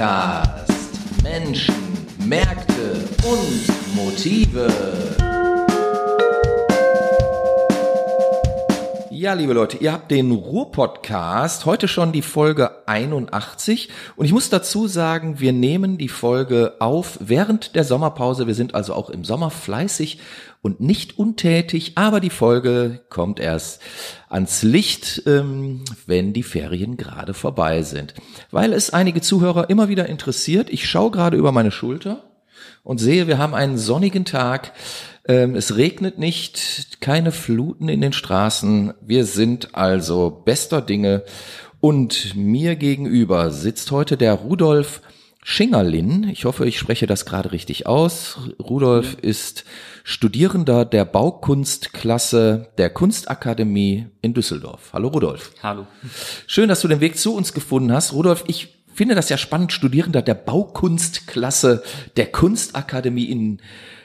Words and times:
Podcast. 0.00 1.22
Menschen, 1.22 1.74
Märkte 2.24 3.06
und 3.22 3.94
Motive. 3.94 5.09
Ja, 9.30 9.36
liebe 9.36 9.52
Leute, 9.52 9.76
ihr 9.76 9.92
habt 9.92 10.10
den 10.10 10.32
Ruhr-Podcast, 10.32 11.64
heute 11.64 11.86
schon 11.86 12.10
die 12.10 12.20
Folge 12.20 12.88
81 12.88 13.88
und 14.16 14.24
ich 14.24 14.32
muss 14.32 14.50
dazu 14.50 14.88
sagen, 14.88 15.38
wir 15.38 15.52
nehmen 15.52 15.98
die 15.98 16.08
Folge 16.08 16.74
auf 16.80 17.16
während 17.20 17.76
der 17.76 17.84
Sommerpause. 17.84 18.48
Wir 18.48 18.56
sind 18.56 18.74
also 18.74 18.92
auch 18.92 19.08
im 19.08 19.24
Sommer 19.24 19.50
fleißig 19.50 20.18
und 20.62 20.80
nicht 20.80 21.16
untätig, 21.16 21.92
aber 21.94 22.18
die 22.18 22.28
Folge 22.28 23.02
kommt 23.08 23.38
erst 23.38 23.80
ans 24.28 24.64
Licht, 24.64 25.22
ähm, 25.26 25.84
wenn 26.06 26.32
die 26.32 26.42
Ferien 26.42 26.96
gerade 26.96 27.32
vorbei 27.32 27.84
sind. 27.84 28.14
Weil 28.50 28.72
es 28.72 28.90
einige 28.90 29.20
Zuhörer 29.20 29.70
immer 29.70 29.88
wieder 29.88 30.06
interessiert. 30.06 30.70
Ich 30.70 30.88
schaue 30.88 31.12
gerade 31.12 31.36
über 31.36 31.52
meine 31.52 31.70
Schulter 31.70 32.24
und 32.82 32.98
sehe, 32.98 33.28
wir 33.28 33.38
haben 33.38 33.54
einen 33.54 33.78
sonnigen 33.78 34.24
Tag. 34.24 34.72
Ähm, 35.30 35.54
es 35.54 35.76
regnet 35.76 36.18
nicht, 36.18 37.00
keine 37.00 37.30
Fluten 37.30 37.88
in 37.88 38.00
den 38.00 38.12
Straßen. 38.12 38.94
Wir 39.00 39.24
sind 39.24 39.76
also 39.76 40.42
bester 40.44 40.82
Dinge. 40.82 41.22
Und 41.78 42.34
mir 42.34 42.74
gegenüber 42.74 43.52
sitzt 43.52 43.92
heute 43.92 44.16
der 44.16 44.34
Rudolf 44.34 45.00
Schingerlin. 45.44 46.28
Ich 46.32 46.46
hoffe, 46.46 46.66
ich 46.66 46.80
spreche 46.80 47.06
das 47.06 47.26
gerade 47.26 47.52
richtig 47.52 47.86
aus. 47.86 48.38
Rudolf 48.58 49.18
ist 49.22 49.64
Studierender 50.02 50.84
der 50.84 51.04
Baukunstklasse 51.04 52.66
der 52.76 52.90
Kunstakademie 52.90 54.06
in 54.22 54.34
Düsseldorf. 54.34 54.90
Hallo 54.92 55.08
Rudolf. 55.08 55.52
Hallo. 55.62 55.86
Schön, 56.48 56.68
dass 56.68 56.80
du 56.80 56.88
den 56.88 57.00
Weg 57.00 57.16
zu 57.16 57.36
uns 57.36 57.54
gefunden 57.54 57.92
hast. 57.92 58.12
Rudolf, 58.14 58.42
ich 58.48 58.82
finde 58.92 59.14
das 59.14 59.28
ja 59.28 59.38
spannend, 59.38 59.72
Studierender 59.72 60.22
der 60.22 60.34
Baukunstklasse 60.34 61.84
der 62.16 62.26
Kunstakademie 62.32 63.26
in 63.26 63.58
Düsseldorf. 63.58 63.99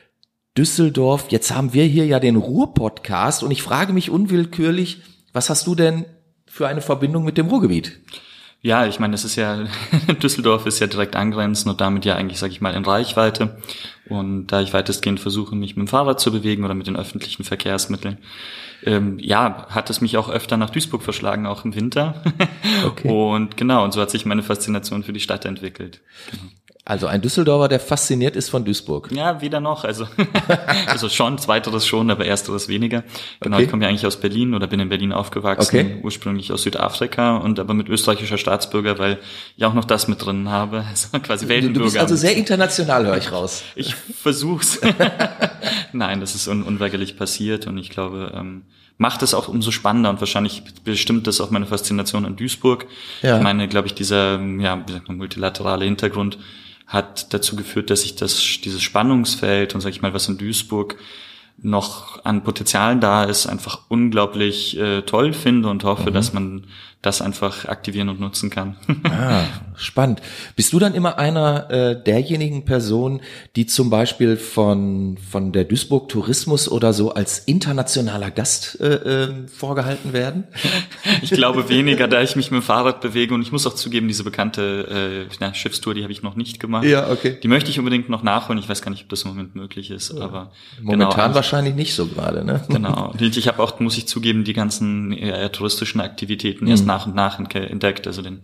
Jetzt 0.58 1.54
haben 1.54 1.74
wir 1.74 1.84
hier 1.84 2.06
ja 2.06 2.22
den 2.22 2.38
Ruhr-Podcast 2.38 3.44
und 3.44 3.52
ich 3.52 3.62
frage 3.62 3.92
mich 3.92 4.10
unwillkürlich, 4.10 5.02
was 5.34 5.50
hast 5.50 5.68
du 5.68 5.76
denn 5.76 6.06
für 6.48 6.66
eine 6.66 6.80
Verbindung 6.80 7.26
mit 7.26 7.38
dem 7.38 7.48
Ruhrgebiet? 7.48 8.00
Ja, 8.62 8.88
ich 8.88 8.98
meine, 9.00 9.12
das 9.12 9.26
ist 9.26 9.36
ja, 9.36 9.66
Düsseldorf 10.24 10.66
ist 10.66 10.80
ja 10.80 10.88
direkt 10.88 11.18
angrenzend 11.18 11.70
und 11.72 11.82
damit 11.82 12.06
ja 12.06 12.16
eigentlich, 12.16 12.40
sage 12.40 12.54
ich 12.54 12.62
mal, 12.62 12.74
in 12.74 12.86
Reichweite. 12.86 13.58
Und 14.08 14.48
da 14.48 14.62
ich 14.62 14.72
weitestgehend 14.72 15.20
versuche, 15.20 15.58
mich 15.58 15.76
mit 15.76 15.88
dem 15.88 15.90
Fahrrad 15.90 16.22
zu 16.22 16.32
bewegen 16.32 16.64
oder 16.64 16.74
mit 16.74 16.88
den 16.88 16.96
öffentlichen 16.96 17.44
Verkehrsmitteln, 17.44 18.18
ähm, 18.86 19.20
ja, 19.20 19.68
hat 19.70 19.90
es 19.90 20.00
mich 20.00 20.16
auch 20.16 20.30
öfter 20.30 20.56
nach 20.56 20.70
Duisburg 20.70 21.04
verschlagen, 21.04 21.48
auch 21.48 21.66
im 21.66 21.76
Winter. 21.76 22.24
Okay. 22.86 23.10
Und 23.10 23.58
genau, 23.58 23.84
und 23.84 23.94
so 23.94 24.02
hat 24.02 24.12
sich 24.12 24.26
meine 24.26 24.44
Faszination 24.44 25.04
für 25.04 25.14
die 25.14 25.20
Stadt 25.20 25.46
entwickelt. 25.46 26.02
Genau. 26.32 26.44
Also 26.88 27.08
ein 27.08 27.20
Düsseldorfer, 27.20 27.68
der 27.68 27.80
fasziniert 27.80 28.36
ist 28.36 28.50
von 28.50 28.64
Duisburg. 28.64 29.10
Ja, 29.12 29.42
weder 29.42 29.60
noch. 29.60 29.86
Also, 29.86 30.08
also 30.86 31.10
schon, 31.10 31.40
zweiteres 31.40 31.88
schon, 31.88 32.12
aber 32.12 32.28
ersteres 32.28 32.68
weniger. 32.68 33.04
Genau, 33.40 33.56
okay. 33.56 33.66
ich 33.66 33.72
komme 33.72 33.84
ja 33.84 33.90
eigentlich 33.90 34.06
aus 34.06 34.18
Berlin 34.18 34.54
oder 34.54 34.68
bin 34.68 34.80
in 34.80 34.88
Berlin 34.88 35.12
aufgewachsen, 35.12 35.80
okay. 35.80 35.98
ursprünglich 36.04 36.52
aus 36.54 36.62
Südafrika 36.62 37.38
und 37.38 37.60
aber 37.60 37.74
mit 37.74 37.90
österreichischer 37.90 38.38
Staatsbürger, 38.38 39.00
weil 39.00 39.18
ich 39.58 39.66
auch 39.66 39.74
noch 39.74 39.86
das 39.86 40.08
mit 40.08 40.24
drin 40.24 40.50
habe. 40.50 40.86
Also 40.96 41.20
quasi 41.20 41.48
Weltenbürger. 41.50 41.80
Du 41.80 41.94
bist 41.94 41.98
also 41.98 42.16
sehr 42.16 42.36
international, 42.38 43.06
höre 43.06 43.18
ich 43.18 43.32
raus. 43.32 43.64
Ich 43.76 43.96
versuch's. 43.96 44.80
Nein, 45.92 46.22
das 46.22 46.36
ist 46.36 46.48
un 46.48 46.64
unweigerlich 46.64 47.18
passiert 47.18 47.68
und 47.68 47.78
ich 47.78 47.90
glaube, 47.90 48.32
ähm, 48.36 48.64
macht 48.98 49.24
es 49.24 49.34
auch 49.34 49.48
umso 49.48 49.72
spannender 49.72 50.10
und 50.10 50.20
wahrscheinlich 50.22 50.64
bestimmt 50.84 51.28
das 51.28 51.42
auch 51.42 51.50
meine 51.50 51.66
Faszination 51.66 52.26
an 52.26 52.36
Duisburg. 52.36 52.86
Ja. 53.24 53.38
Ich 53.38 53.44
meine, 53.44 53.68
glaube 53.68 53.88
ich, 53.88 53.94
dieser 53.94 54.40
ja, 54.40 54.86
multilaterale 55.08 55.86
Hintergrund 55.86 56.38
hat 56.88 57.34
dazu 57.34 57.56
geführt, 57.56 57.90
dass 57.90 58.04
ich 58.04 58.16
das, 58.16 58.40
dieses 58.64 58.82
Spannungsfeld 58.82 59.74
und 59.74 59.82
sag 59.82 59.90
ich 59.90 60.02
mal, 60.02 60.14
was 60.14 60.28
in 60.28 60.38
Duisburg 60.38 60.98
noch 61.58 62.24
an 62.26 62.44
Potenzialen 62.44 63.00
da 63.00 63.24
ist, 63.24 63.48
einfach 63.48 63.82
unglaublich 63.88 64.78
äh, 64.78 65.02
toll 65.04 65.34
finde 65.34 65.70
und 65.70 65.84
hoffe, 65.84 66.10
mhm. 66.10 66.14
dass 66.14 66.34
man 66.34 66.68
das 67.06 67.22
einfach 67.22 67.66
aktivieren 67.66 68.10
und 68.10 68.20
nutzen 68.20 68.50
kann. 68.50 68.76
ah, 69.04 69.44
spannend. 69.76 70.22
Bist 70.56 70.74
du 70.74 70.80
dann 70.80 70.96
immer 70.96 71.20
einer 71.20 71.70
äh, 71.70 72.04
derjenigen 72.04 72.66
Personen, 72.66 73.22
die 73.56 73.68
zum 73.68 73.90
Beispiel 73.90 74.38
von, 74.38 75.18
von 75.18 75.52
der 75.52 75.66
Duisburg 75.66 76.10
Tourismus 76.10 76.68
oder 76.68 76.94
so 76.94 77.14
als 77.14 77.40
internationaler 77.40 78.32
Gast 78.32 78.80
äh, 78.82 79.26
äh, 79.26 79.48
vorgehalten 79.48 80.14
werden? 80.14 80.46
Ich 81.22 81.32
glaube 81.32 81.70
weniger, 81.70 82.08
da 82.08 82.22
ich 82.22 82.36
mich 82.36 82.52
mit 82.52 82.62
dem 82.62 82.66
Fahrrad 82.66 83.02
bewege 83.02 83.34
und 83.34 83.42
ich 83.42 83.52
muss 83.52 83.66
auch 83.68 83.76
zugeben, 83.76 84.08
diese 84.08 84.24
bekannte 84.24 85.28
äh, 85.30 85.36
na, 85.40 85.54
Schiffstour, 85.54 85.94
die 85.94 86.04
habe 86.04 86.12
ich 86.12 86.24
noch 86.24 86.36
nicht 86.36 86.60
gemacht. 86.60 86.84
Ja, 86.86 87.10
okay. 87.10 87.38
Die 87.42 87.48
möchte 87.48 87.70
ich 87.70 87.80
unbedingt 87.80 88.10
noch 88.10 88.24
nachholen. 88.24 88.60
Ich 88.60 88.68
weiß 88.68 88.82
gar 88.82 88.92
nicht, 88.92 89.04
ob 89.04 89.10
das 89.10 89.24
im 89.24 89.30
Moment 89.30 89.56
möglich 89.56 89.92
ist, 89.92 90.14
ja. 90.14 90.24
aber 90.24 90.52
momentan 90.82 91.28
genau, 91.28 91.36
wahrscheinlich 91.36 91.76
nicht 91.76 91.94
so 91.94 92.08
gerade, 92.08 92.44
ne? 92.44 92.64
Genau. 92.70 93.14
Ich 93.36 93.48
habe 93.48 93.62
auch, 93.62 93.80
muss 93.80 93.98
ich 93.98 94.08
zugeben, 94.08 94.44
die 94.44 94.54
ganzen 94.54 95.12
eher 95.12 95.52
touristischen 95.52 96.00
Aktivitäten 96.02 96.68
erst 96.68 96.84
mhm. 96.84 96.88
nach 96.88 96.95
nach 96.96 97.08
und 97.08 97.16
nach 97.16 97.40
entdeckt. 97.40 98.08
Also 98.08 98.22
den, 98.22 98.42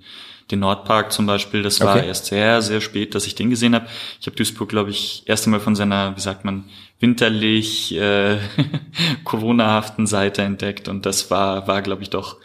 den 0.52 0.60
Nordpark 0.60 1.12
zum 1.12 1.26
Beispiel, 1.26 1.64
das 1.64 1.80
war 1.80 1.98
okay. 1.98 2.08
erst 2.08 2.26
sehr, 2.26 2.62
sehr 2.62 2.82
spät, 2.82 3.16
dass 3.16 3.28
ich 3.28 3.36
den 3.36 3.50
gesehen 3.50 3.76
habe. 3.76 3.88
Ich 4.20 4.28
habe 4.28 4.36
Duisburg, 4.36 4.70
glaube 4.70 4.90
ich, 4.90 5.24
erst 5.26 5.46
einmal 5.46 5.60
von 5.60 5.76
seiner, 5.76 6.16
wie 6.16 6.22
sagt 6.22 6.46
man, 6.46 6.66
winterlich 7.00 7.96
äh, 7.96 8.38
Corona-haften 9.24 10.08
Seite 10.08 10.44
entdeckt 10.44 10.88
und 10.88 11.06
das 11.06 11.32
war, 11.32 11.68
war 11.68 11.82
glaube 11.82 12.04
ich, 12.04 12.10
doch 12.10 12.38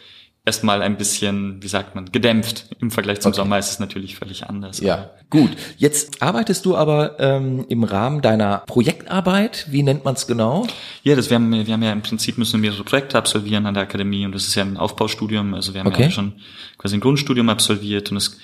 erstmal 0.47 0.81
ein 0.81 0.97
bisschen, 0.97 1.61
wie 1.63 1.69
sagt 1.69 1.95
man, 1.97 2.11
gedämpft. 2.13 2.67
Im 2.81 2.91
Vergleich 2.91 3.21
zum 3.21 3.31
okay. 3.31 3.37
Sommer 3.37 3.59
ist 3.59 3.71
es 3.71 3.79
natürlich 3.81 4.17
völlig 4.17 4.45
anders. 4.45 4.81
Ja, 4.81 5.11
gut. 5.29 5.51
Jetzt 5.77 6.23
arbeitest 6.23 6.65
du 6.65 6.77
aber 6.77 7.19
ähm, 7.19 7.67
im 7.69 7.83
Rahmen 7.83 8.23
deiner 8.23 8.59
Projektarbeit. 8.67 9.67
Wie 9.71 9.83
nennt 9.83 10.05
man 10.05 10.15
es 10.15 10.27
genau? 10.27 10.67
Ja, 11.03 11.17
das 11.17 11.29
wir 11.29 11.35
haben, 11.35 11.51
wir 11.51 11.73
haben 11.73 11.83
ja 11.83 11.93
im 11.93 12.03
Prinzip 12.03 12.39
müssen 12.39 12.63
wir 12.63 12.71
mehrere 12.71 12.85
Projekte 12.85 13.19
absolvieren 13.19 13.67
an 13.67 13.75
der 13.75 13.83
Akademie 13.83 14.25
und 14.25 14.35
das 14.35 14.47
ist 14.47 14.55
ja 14.55 14.63
ein 14.63 14.77
Aufbaustudium. 14.77 15.53
Also 15.53 15.75
wir 15.75 15.81
haben 15.81 15.89
okay. 15.89 16.05
ja 16.05 16.11
schon 16.11 16.35
quasi 16.79 16.97
ein 16.97 17.01
Grundstudium 17.01 17.49
absolviert 17.49 18.11
und 18.13 18.17
es 18.17 18.39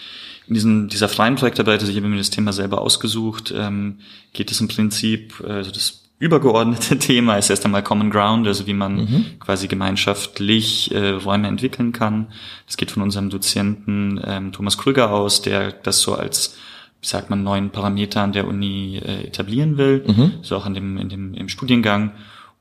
in 0.48 0.54
diesem, 0.54 0.88
dieser 0.88 1.08
freien 1.08 1.36
Projektarbeit, 1.36 1.80
also 1.80 1.92
ich 1.92 1.96
habe 1.96 2.08
mir 2.08 2.18
das 2.18 2.30
Thema 2.30 2.52
selber 2.52 2.80
ausgesucht, 2.80 3.54
ähm, 3.56 4.00
geht 4.32 4.50
es 4.50 4.60
im 4.60 4.66
Prinzip, 4.66 5.34
also 5.46 5.70
das 5.70 6.01
übergeordnete 6.22 6.98
Thema 7.00 7.36
ist 7.36 7.50
erst 7.50 7.64
einmal 7.64 7.82
Common 7.82 8.10
Ground, 8.10 8.46
also 8.46 8.66
wie 8.68 8.74
man 8.74 8.94
mhm. 8.94 9.26
quasi 9.40 9.66
gemeinschaftlich 9.66 10.94
äh, 10.94 11.10
Räume 11.10 11.48
entwickeln 11.48 11.92
kann. 11.92 12.28
Das 12.66 12.76
geht 12.76 12.92
von 12.92 13.02
unserem 13.02 13.28
Dozenten 13.28 14.20
ähm, 14.24 14.52
Thomas 14.52 14.78
Krüger 14.78 15.10
aus, 15.10 15.42
der 15.42 15.72
das 15.72 16.00
so 16.00 16.14
als 16.14 16.56
wie 17.00 17.08
sagt 17.08 17.30
man, 17.30 17.42
neuen 17.42 17.70
Parameter 17.70 18.22
an 18.22 18.30
der 18.30 18.46
Uni 18.46 19.02
äh, 19.04 19.26
etablieren 19.26 19.76
will, 19.76 20.04
mhm. 20.06 20.34
so 20.42 20.56
auch 20.56 20.66
in 20.66 20.74
dem, 20.74 20.96
in 20.98 21.08
dem, 21.08 21.34
im 21.34 21.48
Studiengang, 21.48 22.12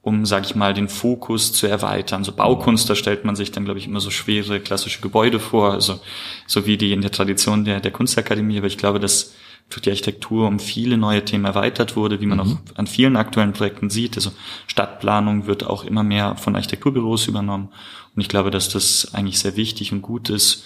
um, 0.01 0.25
sage 0.25 0.47
ich 0.47 0.55
mal, 0.55 0.73
den 0.73 0.89
Fokus 0.89 1.53
zu 1.53 1.67
erweitern. 1.67 2.23
So 2.23 2.31
Baukunst, 2.31 2.89
da 2.89 2.95
stellt 2.95 3.23
man 3.23 3.35
sich 3.35 3.51
dann, 3.51 3.65
glaube 3.65 3.79
ich, 3.79 3.85
immer 3.85 3.99
so 3.99 4.09
schwere 4.09 4.59
klassische 4.59 5.01
Gebäude 5.01 5.39
vor, 5.39 5.73
also 5.73 5.99
so 6.47 6.65
wie 6.65 6.77
die 6.77 6.91
in 6.91 7.01
der 7.01 7.11
Tradition 7.11 7.65
der, 7.65 7.81
der 7.81 7.91
Kunstakademie, 7.91 8.57
aber 8.57 8.65
ich 8.65 8.79
glaube, 8.79 8.99
dass 8.99 9.35
die 9.79 9.89
Architektur 9.89 10.47
um 10.47 10.59
viele 10.59 10.97
neue 10.97 11.23
Themen 11.23 11.45
erweitert 11.45 11.95
wurde, 11.95 12.19
wie 12.19 12.25
man 12.25 12.39
mhm. 12.39 12.43
auch 12.43 12.77
an 12.77 12.87
vielen 12.87 13.15
aktuellen 13.15 13.53
Projekten 13.53 13.89
sieht. 13.89 14.15
Also 14.15 14.31
Stadtplanung 14.67 15.47
wird 15.47 15.65
auch 15.65 15.85
immer 15.85 16.03
mehr 16.03 16.35
von 16.35 16.55
Architekturbüros 16.55 17.27
übernommen. 17.27 17.69
Und 18.15 18.21
ich 18.21 18.27
glaube, 18.27 18.51
dass 18.51 18.69
das 18.69 19.13
eigentlich 19.13 19.39
sehr 19.39 19.55
wichtig 19.55 19.93
und 19.93 20.01
gut 20.01 20.29
ist, 20.29 20.65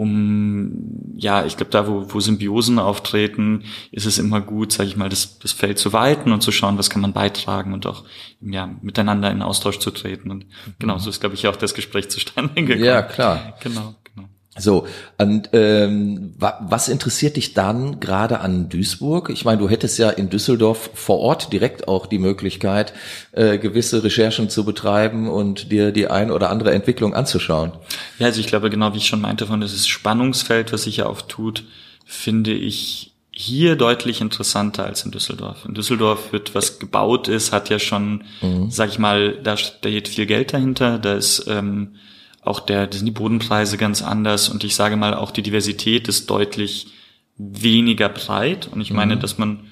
um, 0.00 1.14
ja, 1.16 1.44
ich 1.44 1.58
glaube, 1.58 1.70
da, 1.70 1.86
wo, 1.86 2.06
wo 2.08 2.20
Symbiosen 2.20 2.78
auftreten, 2.78 3.64
ist 3.92 4.06
es 4.06 4.18
immer 4.18 4.40
gut, 4.40 4.72
sage 4.72 4.88
ich 4.88 4.96
mal, 4.96 5.10
das, 5.10 5.38
das 5.40 5.52
Feld 5.52 5.78
zu 5.78 5.92
weiten 5.92 6.32
und 6.32 6.42
zu 6.42 6.52
schauen, 6.52 6.78
was 6.78 6.88
kann 6.88 7.02
man 7.02 7.12
beitragen 7.12 7.74
und 7.74 7.84
auch 7.86 8.04
ja, 8.40 8.74
miteinander 8.80 9.30
in 9.30 9.42
Austausch 9.42 9.78
zu 9.78 9.90
treten. 9.90 10.30
Und 10.30 10.46
genau, 10.78 10.96
so 10.96 11.10
ist, 11.10 11.20
glaube 11.20 11.34
ich, 11.34 11.46
auch 11.48 11.56
das 11.56 11.74
Gespräch 11.74 12.08
zustande 12.08 12.54
gekommen. 12.54 12.82
Ja, 12.82 13.02
klar. 13.02 13.58
Genau. 13.62 13.94
So, 14.58 14.86
und 15.16 15.50
ähm, 15.52 16.34
was 16.36 16.88
interessiert 16.88 17.36
dich 17.36 17.54
dann 17.54 18.00
gerade 18.00 18.40
an 18.40 18.68
Duisburg? 18.68 19.30
Ich 19.30 19.44
meine, 19.44 19.58
du 19.58 19.68
hättest 19.68 19.96
ja 19.98 20.10
in 20.10 20.28
Düsseldorf 20.28 20.90
vor 20.94 21.20
Ort 21.20 21.52
direkt 21.52 21.86
auch 21.86 22.06
die 22.06 22.18
Möglichkeit, 22.18 22.92
äh, 23.30 23.58
gewisse 23.58 24.02
Recherchen 24.02 24.50
zu 24.50 24.64
betreiben 24.64 25.28
und 25.28 25.70
dir 25.70 25.92
die 25.92 26.08
ein 26.08 26.32
oder 26.32 26.50
andere 26.50 26.72
Entwicklung 26.72 27.14
anzuschauen. 27.14 27.72
Ja, 28.18 28.26
also 28.26 28.40
ich 28.40 28.48
glaube, 28.48 28.70
genau 28.70 28.92
wie 28.92 28.98
ich 28.98 29.06
schon 29.06 29.20
meinte, 29.20 29.46
von 29.46 29.60
dieses 29.60 29.86
Spannungsfeld, 29.86 30.72
was 30.72 30.82
sich 30.82 30.96
ja 30.96 31.06
auftut, 31.06 31.62
finde 32.04 32.52
ich 32.52 33.12
hier 33.30 33.76
deutlich 33.76 34.20
interessanter 34.20 34.84
als 34.84 35.04
in 35.04 35.12
Düsseldorf. 35.12 35.64
In 35.64 35.74
Düsseldorf 35.74 36.32
wird 36.32 36.56
was 36.56 36.80
gebaut 36.80 37.28
ist, 37.28 37.52
hat 37.52 37.70
ja 37.70 37.78
schon, 37.78 38.24
mhm. 38.42 38.68
sag 38.68 38.90
ich 38.90 38.98
mal, 38.98 39.38
da 39.42 39.56
steht 39.56 40.08
viel 40.08 40.26
Geld 40.26 40.52
dahinter, 40.52 40.98
da 40.98 41.14
ist 41.14 41.46
ähm, 41.48 41.94
auch 42.42 42.60
der, 42.60 42.90
sind 42.92 43.06
die 43.06 43.12
Bodenpreise 43.12 43.76
ganz 43.76 44.02
anders 44.02 44.48
und 44.48 44.64
ich 44.64 44.74
sage 44.74 44.96
mal, 44.96 45.14
auch 45.14 45.30
die 45.30 45.42
Diversität 45.42 46.08
ist 46.08 46.30
deutlich 46.30 46.88
weniger 47.36 48.08
breit 48.08 48.68
und 48.72 48.80
ich 48.80 48.92
meine, 48.92 49.16
mhm. 49.16 49.20
dass 49.20 49.38
man 49.38 49.69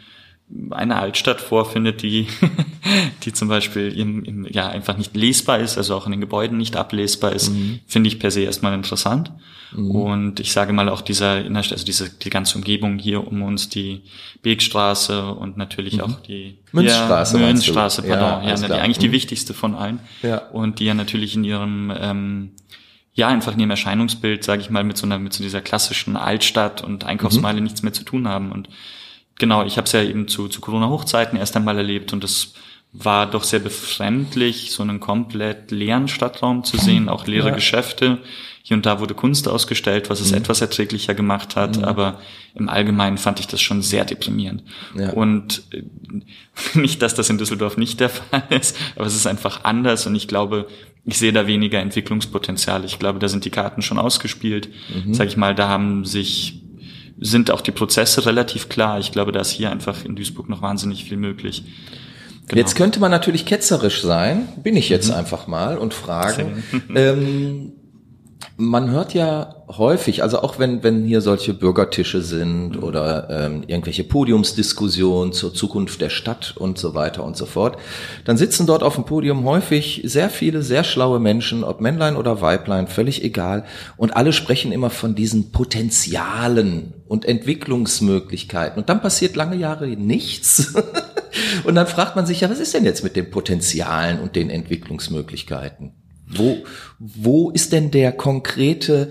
eine 0.70 0.96
Altstadt 0.96 1.40
vorfindet, 1.40 2.02
die, 2.02 2.26
die 3.24 3.32
zum 3.32 3.48
Beispiel 3.48 3.96
im, 3.96 4.24
im, 4.24 4.46
ja 4.50 4.68
einfach 4.68 4.96
nicht 4.96 5.14
lesbar 5.16 5.58
ist, 5.58 5.76
also 5.76 5.94
auch 5.94 6.06
in 6.06 6.12
den 6.12 6.20
Gebäuden 6.20 6.56
nicht 6.56 6.76
ablesbar 6.76 7.32
ist, 7.32 7.50
mhm. 7.50 7.80
finde 7.86 8.08
ich 8.08 8.18
per 8.18 8.30
se 8.30 8.42
erstmal 8.42 8.74
interessant. 8.74 9.32
Mhm. 9.72 9.90
Und 9.90 10.40
ich 10.40 10.52
sage 10.52 10.72
mal 10.72 10.88
auch 10.88 11.02
dieser 11.02 11.44
Innerstadt, 11.44 11.74
also 11.74 11.84
diese 11.84 12.08
die 12.10 12.30
ganze 12.30 12.56
Umgebung 12.56 12.98
hier 12.98 13.26
um 13.26 13.42
uns, 13.42 13.68
die 13.68 14.02
Begstraße 14.42 15.26
und 15.26 15.58
natürlich 15.58 15.98
mhm. 15.98 16.00
auch 16.00 16.20
die 16.20 16.58
Münzstraße, 16.72 17.38
ja, 17.38 17.46
Münzstraße, 17.46 18.02
pardon, 18.02 18.48
ja, 18.48 18.54
ja 18.54 18.68
die, 18.68 18.72
eigentlich 18.72 18.98
die 18.98 19.08
mhm. 19.08 19.12
wichtigste 19.12 19.52
von 19.52 19.74
allen. 19.74 20.00
Ja. 20.22 20.38
Und 20.38 20.78
die 20.78 20.86
ja 20.86 20.94
natürlich 20.94 21.36
in 21.36 21.44
ihrem 21.44 21.92
ähm, 21.94 22.50
ja 23.12 23.28
einfach 23.28 23.52
in 23.52 23.60
ihrem 23.60 23.70
Erscheinungsbild, 23.70 24.44
sage 24.44 24.62
ich 24.62 24.70
mal, 24.70 24.84
mit 24.84 24.96
so 24.96 25.04
einer 25.04 25.18
mit 25.18 25.34
so 25.34 25.42
dieser 25.42 25.60
klassischen 25.60 26.16
Altstadt 26.16 26.82
und 26.82 27.04
Einkaufsmeile 27.04 27.58
mhm. 27.58 27.64
nichts 27.64 27.82
mehr 27.82 27.92
zu 27.92 28.04
tun 28.04 28.26
haben 28.28 28.52
und 28.52 28.70
genau, 29.38 29.64
ich 29.64 29.76
habe 29.76 29.86
es 29.86 29.92
ja 29.92 30.02
eben 30.02 30.28
zu, 30.28 30.48
zu 30.48 30.60
Corona-Hochzeiten 30.60 31.38
erst 31.38 31.56
einmal 31.56 31.76
erlebt 31.76 32.12
und 32.12 32.24
es 32.24 32.54
war 32.92 33.30
doch 33.30 33.44
sehr 33.44 33.60
befremdlich, 33.60 34.70
so 34.72 34.82
einen 34.82 34.98
komplett 34.98 35.70
leeren 35.70 36.08
Stadtraum 36.08 36.64
zu 36.64 36.78
sehen, 36.78 37.08
auch 37.08 37.26
leere 37.26 37.48
ja. 37.48 37.54
Geschäfte. 37.54 38.18
Hier 38.62 38.76
und 38.76 38.86
da 38.86 39.00
wurde 39.00 39.14
Kunst 39.14 39.48
ausgestellt, 39.48 40.10
was 40.10 40.20
es 40.20 40.30
mhm. 40.30 40.38
etwas 40.38 40.60
erträglicher 40.60 41.14
gemacht 41.14 41.56
hat, 41.56 41.78
mhm. 41.78 41.84
aber 41.84 42.20
im 42.54 42.68
Allgemeinen 42.68 43.16
fand 43.16 43.40
ich 43.40 43.46
das 43.46 43.60
schon 43.60 43.82
sehr 43.82 44.04
deprimierend. 44.04 44.62
Ja. 44.94 45.10
Und 45.10 45.62
äh, 45.72 45.82
nicht, 46.78 47.02
dass 47.02 47.14
das 47.14 47.30
in 47.30 47.38
Düsseldorf 47.38 47.76
nicht 47.76 48.00
der 48.00 48.08
Fall 48.10 48.44
ist, 48.50 48.76
aber 48.96 49.06
es 49.06 49.14
ist 49.14 49.26
einfach 49.26 49.64
anders 49.64 50.06
und 50.06 50.14
ich 50.14 50.28
glaube, 50.28 50.66
ich 51.04 51.18
sehe 51.18 51.32
da 51.32 51.46
weniger 51.46 51.80
Entwicklungspotenzial. 51.80 52.84
Ich 52.84 52.98
glaube, 52.98 53.18
da 53.18 53.28
sind 53.28 53.46
die 53.46 53.50
Karten 53.50 53.80
schon 53.80 53.98
ausgespielt. 53.98 54.68
Mhm. 54.94 55.14
Sag 55.14 55.28
ich 55.28 55.38
mal, 55.38 55.54
da 55.54 55.68
haben 55.68 56.04
sich 56.04 56.60
sind 57.20 57.50
auch 57.50 57.60
die 57.60 57.72
Prozesse 57.72 58.26
relativ 58.26 58.68
klar. 58.68 58.98
Ich 58.98 59.12
glaube, 59.12 59.32
da 59.32 59.40
ist 59.40 59.50
hier 59.50 59.70
einfach 59.70 60.04
in 60.04 60.16
Duisburg 60.16 60.48
noch 60.48 60.62
wahnsinnig 60.62 61.04
viel 61.04 61.16
möglich. 61.16 61.64
Genau. 62.48 62.60
Jetzt 62.60 62.76
könnte 62.76 62.98
man 62.98 63.10
natürlich 63.10 63.44
ketzerisch 63.44 64.00
sein, 64.02 64.48
bin 64.62 64.74
ich 64.76 64.88
jetzt 64.88 65.08
mhm. 65.08 65.16
einfach 65.16 65.46
mal 65.46 65.76
und 65.76 65.94
fragen. 65.94 66.62
Ähm, 66.94 67.72
man 68.56 68.90
hört 68.90 69.14
ja 69.14 69.54
häufig, 69.68 70.22
also 70.22 70.40
auch 70.40 70.58
wenn, 70.58 70.82
wenn 70.82 71.04
hier 71.04 71.20
solche 71.20 71.54
Bürgertische 71.54 72.22
sind 72.22 72.76
mhm. 72.76 72.82
oder 72.82 73.28
ähm, 73.30 73.62
irgendwelche 73.66 74.04
Podiumsdiskussionen 74.04 75.32
zur 75.32 75.54
Zukunft 75.54 76.00
der 76.00 76.08
Stadt 76.08 76.54
und 76.56 76.78
so 76.78 76.94
weiter 76.94 77.24
und 77.24 77.36
so 77.36 77.46
fort, 77.46 77.78
dann 78.24 78.36
sitzen 78.36 78.66
dort 78.66 78.82
auf 78.82 78.96
dem 78.96 79.04
Podium 79.04 79.44
häufig 79.44 80.02
sehr 80.04 80.30
viele 80.30 80.62
sehr 80.62 80.84
schlaue 80.84 81.20
Menschen, 81.20 81.62
ob 81.64 81.80
Männlein 81.80 82.16
oder 82.16 82.40
Weiblein, 82.40 82.88
völlig 82.88 83.22
egal. 83.22 83.64
Und 83.96 84.16
alle 84.16 84.32
sprechen 84.32 84.72
immer 84.72 84.90
von 84.90 85.14
diesen 85.14 85.52
Potenzialen 85.52 86.94
und 87.06 87.24
Entwicklungsmöglichkeiten. 87.24 88.78
Und 88.78 88.88
dann 88.88 89.02
passiert 89.02 89.36
lange 89.36 89.56
Jahre 89.56 89.86
nichts. 89.86 90.74
und 91.64 91.74
dann 91.74 91.86
fragt 91.86 92.16
man 92.16 92.26
sich 92.26 92.40
ja, 92.40 92.50
was 92.50 92.60
ist 92.60 92.74
denn 92.74 92.84
jetzt 92.84 93.04
mit 93.04 93.16
den 93.16 93.30
Potenzialen 93.30 94.20
und 94.20 94.36
den 94.36 94.50
Entwicklungsmöglichkeiten? 94.50 95.92
Wo, 96.30 96.58
wo 96.98 97.50
ist 97.50 97.72
denn 97.72 97.90
der 97.90 98.12
konkrete 98.12 99.10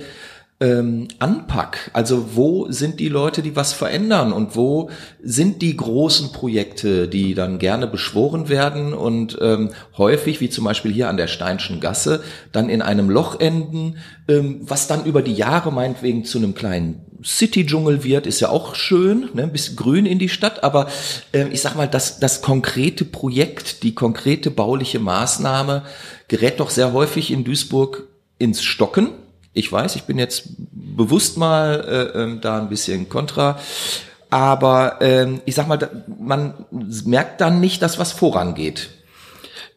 ähm, 0.60 1.08
Anpack? 1.20 1.92
Also 1.94 2.36
wo 2.36 2.72
sind 2.72 3.00
die 3.00 3.10
Leute, 3.10 3.42
die 3.42 3.56
was 3.56 3.74
verändern 3.74 4.34
und 4.34 4.56
wo 4.56 4.90
sind 5.22 5.62
die 5.62 5.76
großen 5.76 6.32
Projekte, 6.32 7.08
die 7.08 7.34
dann 7.34 7.60
gerne 7.60 7.88
beschworen 7.88 8.50
werden 8.50 8.94
und 8.94 9.38
ähm, 9.42 9.72
häufig, 9.98 10.42
wie 10.42 10.50
zum 10.50 10.66
Beispiel 10.66 10.92
hier 10.92 11.10
an 11.10 11.18
der 11.18 11.28
Steinschen 11.28 11.80
Gasse, 11.80 12.24
dann 12.52 12.70
in 12.70 12.82
einem 12.82 13.10
Loch 13.10 13.40
enden, 13.40 13.98
ähm, 14.28 14.62
was 14.62 14.88
dann 14.88 15.06
über 15.06 15.22
die 15.22 15.34
Jahre 15.34 15.72
meinetwegen 15.72 16.26
zu 16.26 16.38
einem 16.38 16.54
kleinen 16.56 17.04
City-Dschungel 17.24 18.04
wird, 18.04 18.28
ist 18.28 18.40
ja 18.40 18.50
auch 18.50 18.76
schön, 18.76 19.30
ne? 19.34 19.44
ein 19.44 19.52
bisschen 19.52 19.76
grün 19.76 20.06
in 20.06 20.20
die 20.20 20.30
Stadt, 20.30 20.64
aber 20.64 20.88
äh, 21.32 21.48
ich 21.50 21.62
sag 21.62 21.76
mal, 21.76 21.88
das, 21.88 22.20
das 22.20 22.42
konkrete 22.42 23.06
Projekt, 23.06 23.84
die 23.84 23.96
konkrete 23.96 24.52
bauliche 24.52 25.00
Maßnahme 25.00 25.84
gerät 26.28 26.60
doch 26.60 26.70
sehr 26.70 26.94
häufig 26.94 27.32
in 27.32 27.44
Duisburg 27.44 28.04
ins 28.38 28.64
Stocken. 28.64 29.10
Ich 29.54 29.72
weiß, 29.72 29.96
ich 29.96 30.04
bin 30.04 30.20
jetzt 30.20 30.50
bewusst 30.72 31.38
mal 31.38 32.12
äh, 32.16 32.24
äh, 32.24 32.40
da 32.40 32.60
ein 32.60 32.70
bisschen 32.70 33.10
kontra. 33.10 33.60
Aber 34.30 34.98
ähm, 35.02 35.42
ich 35.46 35.56
sag 35.56 35.68
mal, 35.68 36.04
man 36.20 36.54
merkt 37.06 37.40
dann 37.40 37.60
nicht, 37.60 37.82
dass 37.82 37.98
was 37.98 38.12
vorangeht. 38.12 38.90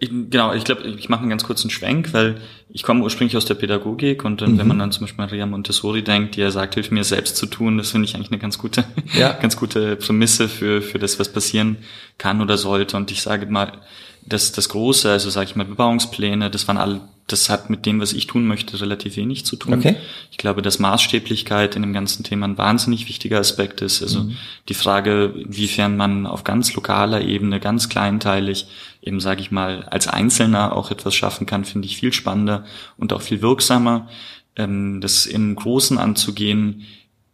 Ich, 0.03 0.09
genau, 0.09 0.55
ich 0.55 0.65
glaube, 0.65 0.83
ich 0.83 1.11
mache 1.11 1.21
einen 1.21 1.29
ganz 1.29 1.45
kurzen 1.45 1.69
Schwenk, 1.69 2.15
weil 2.15 2.41
ich 2.71 2.83
komme 2.83 3.03
ursprünglich 3.03 3.37
aus 3.37 3.45
der 3.45 3.55
Pädagogik 3.55 4.25
und 4.25 4.41
dann, 4.41 4.53
mhm. 4.53 4.59
wenn 4.59 4.69
man 4.69 4.79
dann 4.79 4.93
zum 4.93 5.03
Beispiel 5.03 5.23
Maria 5.23 5.45
Montessori 5.45 6.03
denkt, 6.03 6.37
die 6.37 6.41
ja 6.41 6.51
sagt, 6.51 6.75
hilf 6.75 6.91
mir 6.91 7.05
selbst 7.05 7.37
zu 7.37 7.45
tun, 7.45 7.77
das 7.77 7.91
finde 7.91 8.07
ich 8.07 8.15
eigentlich 8.15 8.31
eine 8.31 8.41
ganz 8.41 8.57
gute, 8.57 8.85
ja. 9.13 9.33
ganz 9.41 9.59
gute 9.59 9.97
Prämisse 9.97 10.49
für, 10.49 10.81
für 10.81 10.99
das, 10.99 11.19
was 11.19 11.31
passieren 11.31 11.77
kann 12.17 12.41
oder 12.41 12.57
sollte. 12.57 12.97
Und 12.97 13.11
ich 13.11 13.21
sage 13.21 13.45
mal, 13.45 13.73
das, 14.25 14.53
das 14.53 14.71
Große, 14.71 15.11
also 15.11 15.29
sage 15.29 15.51
ich 15.51 15.57
mal 15.57 15.67
Bebauungspläne, 15.67 16.51
das 16.51 16.67
waren 16.67 16.79
alle, 16.79 17.03
das 17.33 17.49
hat 17.49 17.71
mit 17.71 17.87
dem, 17.87 18.01
was 18.01 18.13
ich 18.13 18.27
tun 18.27 18.47
möchte, 18.47 18.81
relativ 18.81 19.17
wenig 19.17 19.45
zu 19.45 19.57
tun. 19.57 19.75
Okay. 19.75 19.97
Ich 20.31 20.39
glaube, 20.39 20.63
dass 20.63 20.79
Maßstäblichkeit 20.79 21.77
in 21.77 21.83
dem 21.83 21.93
ganzen 21.93 22.25
Thema 22.25 22.47
ein 22.47 22.59
wahnsinnig 22.59 23.09
wichtiger 23.09 23.39
Aspekt 23.39 23.81
ist. 23.81 24.03
Also 24.03 24.25
mhm. 24.25 24.37
die 24.69 24.75
Frage, 24.75 25.35
inwiefern 25.37 25.97
man 25.97 26.27
auf 26.27 26.45
ganz 26.45 26.75
lokaler 26.75 27.23
Ebene, 27.23 27.61
ganz 27.61 27.89
kleinteilig, 27.89 28.67
eben 29.03 29.21
sage 29.21 29.41
ich 29.41 29.51
mal, 29.51 29.85
als 29.85 30.09
Einzelner 30.09 30.77
auch 30.77 30.91
etwas 30.91 31.15
schaffen 31.15 31.47
kann, 31.47 31.65
finde 31.65 31.87
ich 31.87 31.97
viel 31.97 32.13
spannender 32.13 32.65
und 32.97 33.13
auch 33.13 33.23
viel 33.23 33.43
wirksamer. 33.43 34.09
Ähm, 34.57 35.01
das 35.01 35.27
im 35.27 35.55
Großen 35.55 35.99
anzugehen, 35.99 36.87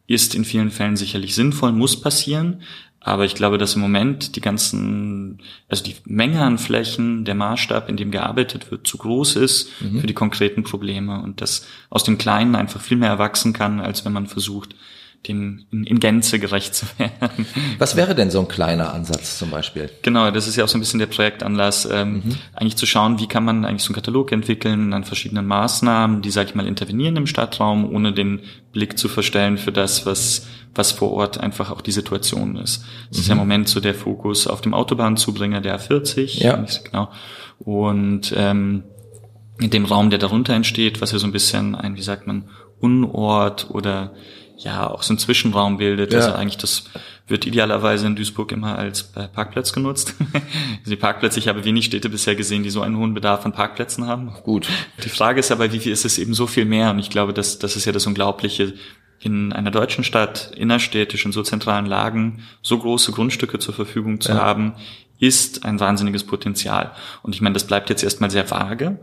ist 0.06 0.34
in 0.34 0.44
vielen 0.44 0.70
Fällen 0.70 0.96
sicherlich 0.96 1.34
sinnvoll, 1.34 1.72
muss 1.72 2.00
passieren, 2.00 2.62
aber 3.06 3.24
ich 3.24 3.36
glaube, 3.36 3.56
dass 3.56 3.76
im 3.76 3.82
Moment 3.82 4.34
die 4.34 4.40
ganzen, 4.40 5.38
also 5.68 5.84
die 5.84 5.94
Menge 6.06 6.42
an 6.42 6.58
Flächen, 6.58 7.24
der 7.24 7.36
Maßstab, 7.36 7.88
in 7.88 7.96
dem 7.96 8.10
gearbeitet 8.10 8.72
wird, 8.72 8.84
zu 8.84 8.98
groß 8.98 9.36
ist 9.36 9.70
mhm. 9.80 10.00
für 10.00 10.08
die 10.08 10.12
konkreten 10.12 10.64
Probleme 10.64 11.22
und 11.22 11.40
dass 11.40 11.68
aus 11.88 12.02
dem 12.02 12.18
Kleinen 12.18 12.56
einfach 12.56 12.80
viel 12.80 12.96
mehr 12.96 13.10
erwachsen 13.10 13.52
kann, 13.52 13.78
als 13.78 14.04
wenn 14.04 14.12
man 14.12 14.26
versucht, 14.26 14.74
dem 15.28 15.66
in, 15.70 15.84
in 15.84 16.00
Gänze 16.00 16.38
gerecht 16.38 16.74
zu 16.74 16.86
werden. 16.98 17.46
Was 17.78 17.96
wäre 17.96 18.14
denn 18.14 18.30
so 18.30 18.40
ein 18.40 18.48
kleiner 18.48 18.92
Ansatz 18.92 19.38
zum 19.38 19.50
Beispiel? 19.50 19.90
Genau, 20.02 20.30
das 20.30 20.46
ist 20.46 20.56
ja 20.56 20.64
auch 20.64 20.68
so 20.68 20.78
ein 20.78 20.80
bisschen 20.80 20.98
der 20.98 21.06
Projektanlass, 21.06 21.88
ähm, 21.90 22.14
mhm. 22.14 22.34
eigentlich 22.54 22.76
zu 22.76 22.86
schauen, 22.86 23.18
wie 23.18 23.26
kann 23.26 23.44
man 23.44 23.64
eigentlich 23.64 23.82
so 23.82 23.88
einen 23.88 23.96
Katalog 23.96 24.32
entwickeln 24.32 24.92
an 24.92 25.04
verschiedenen 25.04 25.46
Maßnahmen, 25.46 26.22
die, 26.22 26.30
sag 26.30 26.48
ich 26.48 26.54
mal, 26.54 26.66
intervenieren 26.66 27.16
im 27.16 27.26
Stadtraum, 27.26 27.92
ohne 27.92 28.12
den 28.12 28.40
Blick 28.72 28.98
zu 28.98 29.08
verstellen 29.08 29.58
für 29.58 29.72
das, 29.72 30.06
was, 30.06 30.46
was 30.74 30.92
vor 30.92 31.12
Ort 31.12 31.38
einfach 31.38 31.70
auch 31.70 31.80
die 31.80 31.92
Situation 31.92 32.56
ist. 32.56 32.84
Das 33.08 33.18
mhm. 33.18 33.20
ist 33.22 33.28
ja 33.28 33.32
im 33.32 33.38
Moment 33.38 33.68
so 33.68 33.80
der 33.80 33.94
Fokus 33.94 34.46
auf 34.46 34.60
dem 34.60 34.74
Autobahnzubringer 34.74 35.60
der 35.60 35.80
A40. 35.80 36.42
Ja. 36.42 36.64
Genau. 36.84 37.10
Und 37.58 38.34
ähm, 38.36 38.84
in 39.58 39.70
dem 39.70 39.86
Raum, 39.86 40.10
der 40.10 40.18
darunter 40.18 40.54
entsteht, 40.54 41.00
was 41.00 41.12
ja 41.12 41.18
so 41.18 41.26
ein 41.26 41.32
bisschen 41.32 41.74
ein, 41.74 41.96
wie 41.96 42.02
sagt 42.02 42.26
man, 42.26 42.48
Unort 42.78 43.70
oder 43.70 44.12
ja 44.56 44.88
auch 44.88 45.02
so 45.02 45.14
ein 45.14 45.18
Zwischenraum 45.18 45.78
bildet. 45.78 46.12
Ja. 46.12 46.20
Also 46.20 46.32
eigentlich 46.32 46.56
das 46.56 46.84
wird 47.28 47.46
idealerweise 47.46 48.06
in 48.06 48.16
Duisburg 48.16 48.52
immer 48.52 48.78
als 48.78 49.12
äh, 49.16 49.28
Parkplatz 49.28 49.72
genutzt. 49.72 50.14
die 50.86 50.96
Parkplätze, 50.96 51.38
ich 51.38 51.48
habe 51.48 51.64
wenig 51.64 51.86
Städte 51.86 52.08
bisher 52.08 52.36
gesehen, 52.36 52.62
die 52.62 52.70
so 52.70 52.82
einen 52.82 52.96
hohen 52.96 53.14
Bedarf 53.14 53.44
an 53.44 53.52
Parkplätzen 53.52 54.06
haben. 54.06 54.32
Gut. 54.44 54.68
Die 55.04 55.08
Frage 55.08 55.40
ist 55.40 55.50
aber, 55.50 55.72
wie 55.72 55.80
viel 55.80 55.92
ist 55.92 56.04
es 56.04 56.18
eben 56.18 56.34
so 56.34 56.46
viel 56.46 56.64
mehr? 56.64 56.90
Und 56.90 56.98
ich 56.98 57.10
glaube, 57.10 57.32
das, 57.32 57.58
das 57.58 57.76
ist 57.76 57.84
ja 57.84 57.92
das 57.92 58.06
Unglaubliche. 58.06 58.74
In 59.18 59.52
einer 59.52 59.70
deutschen 59.70 60.04
Stadt, 60.04 60.52
innerstädtisch, 60.56 61.24
in 61.24 61.32
so 61.32 61.42
zentralen 61.42 61.86
Lagen, 61.86 62.44
so 62.62 62.78
große 62.78 63.12
Grundstücke 63.12 63.58
zur 63.58 63.74
Verfügung 63.74 64.20
zu 64.20 64.32
ja. 64.32 64.38
haben, 64.38 64.74
ist 65.18 65.64
ein 65.64 65.80
wahnsinniges 65.80 66.24
Potenzial. 66.24 66.92
Und 67.22 67.34
ich 67.34 67.40
meine, 67.40 67.54
das 67.54 67.66
bleibt 67.66 67.88
jetzt 67.88 68.04
erstmal 68.04 68.30
sehr 68.30 68.50
vage. 68.50 68.98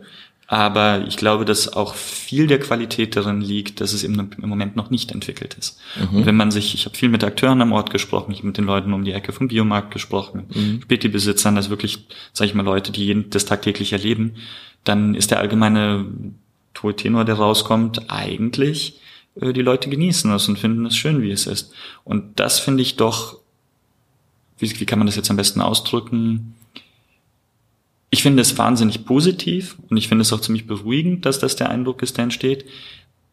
Aber 0.48 1.06
ich 1.08 1.18
glaube, 1.18 1.46
dass 1.46 1.72
auch 1.72 1.96
viel 1.96 2.48
der 2.48 2.60
Qualität 2.60 3.16
darin 3.16 3.42
liegt, 3.42 3.82
dass 3.82 3.94
es 3.94 4.04
im, 4.04 4.20
im 4.20 4.50
Moment 4.50 4.76
noch 4.76 4.90
nicht 4.90 5.12
entwickelt 5.12 5.56
ist. 5.56 5.80
Mhm. 5.98 6.18
Und 6.18 6.26
wenn 6.26 6.36
man 6.36 6.52
sich, 6.52 6.74
ich 6.74 6.86
habe 6.86 6.96
viel 6.96 7.10
mit 7.10 7.24
Akteuren 7.24 7.62
am 7.62 7.72
Ort 7.72 7.92
gesprochen, 7.92 8.32
ich 8.32 8.40
habe 8.40 8.48
mit 8.48 8.58
den 8.58 8.66
Leuten 8.66 8.94
um 8.94 9.06
die 9.06 9.14
Ecke 9.14 9.32
vom 9.32 9.48
Biomarkt 9.48 9.92
gesprochen, 9.92 10.44
mhm. 10.54 10.82
Späti-Besitzern, 10.84 11.56
das 11.56 11.70
wirklich, 11.70 12.06
sage 12.34 12.50
ich 12.50 12.56
mal, 12.56 12.64
Leute, 12.64 12.92
die 12.92 13.30
das 13.30 13.46
tagtäglich 13.46 13.94
erleben, 13.94 14.36
dann 14.84 15.16
ist 15.16 15.32
der 15.32 15.40
allgemeine 15.40 16.06
Tenor, 16.98 17.24
der 17.24 17.36
rauskommt, 17.36 18.10
eigentlich, 18.12 19.00
äh, 19.40 19.54
die 19.54 19.62
Leute 19.62 19.90
genießen 19.90 20.32
es 20.34 20.48
und 20.50 20.60
finden 20.60 20.86
es 20.86 20.98
schön, 20.98 21.22
wie 21.22 21.32
es 21.32 21.48
ist. 21.48 21.72
Und 22.04 22.40
das 22.40 22.60
finde 22.60 22.82
ich 22.82 22.98
doch, 22.98 23.40
wie, 24.58 24.80
wie 24.80 24.86
kann 24.86 25.00
man 25.00 25.06
das 25.06 25.16
jetzt 25.16 25.30
am 25.30 25.38
besten 25.38 25.62
ausdrücken? 25.62 26.56
Ich 28.14 28.22
finde 28.22 28.44
es 28.44 28.60
wahnsinnig 28.60 29.06
positiv 29.06 29.76
und 29.90 29.98
ich 29.98 30.08
finde 30.08 30.22
es 30.22 30.32
auch 30.32 30.40
ziemlich 30.40 30.68
beruhigend, 30.68 31.26
dass 31.26 31.40
das 31.40 31.56
der 31.56 31.72
Eindruck 31.72 32.04
ist, 32.04 32.18
der 32.18 32.26
entsteht. 32.26 32.64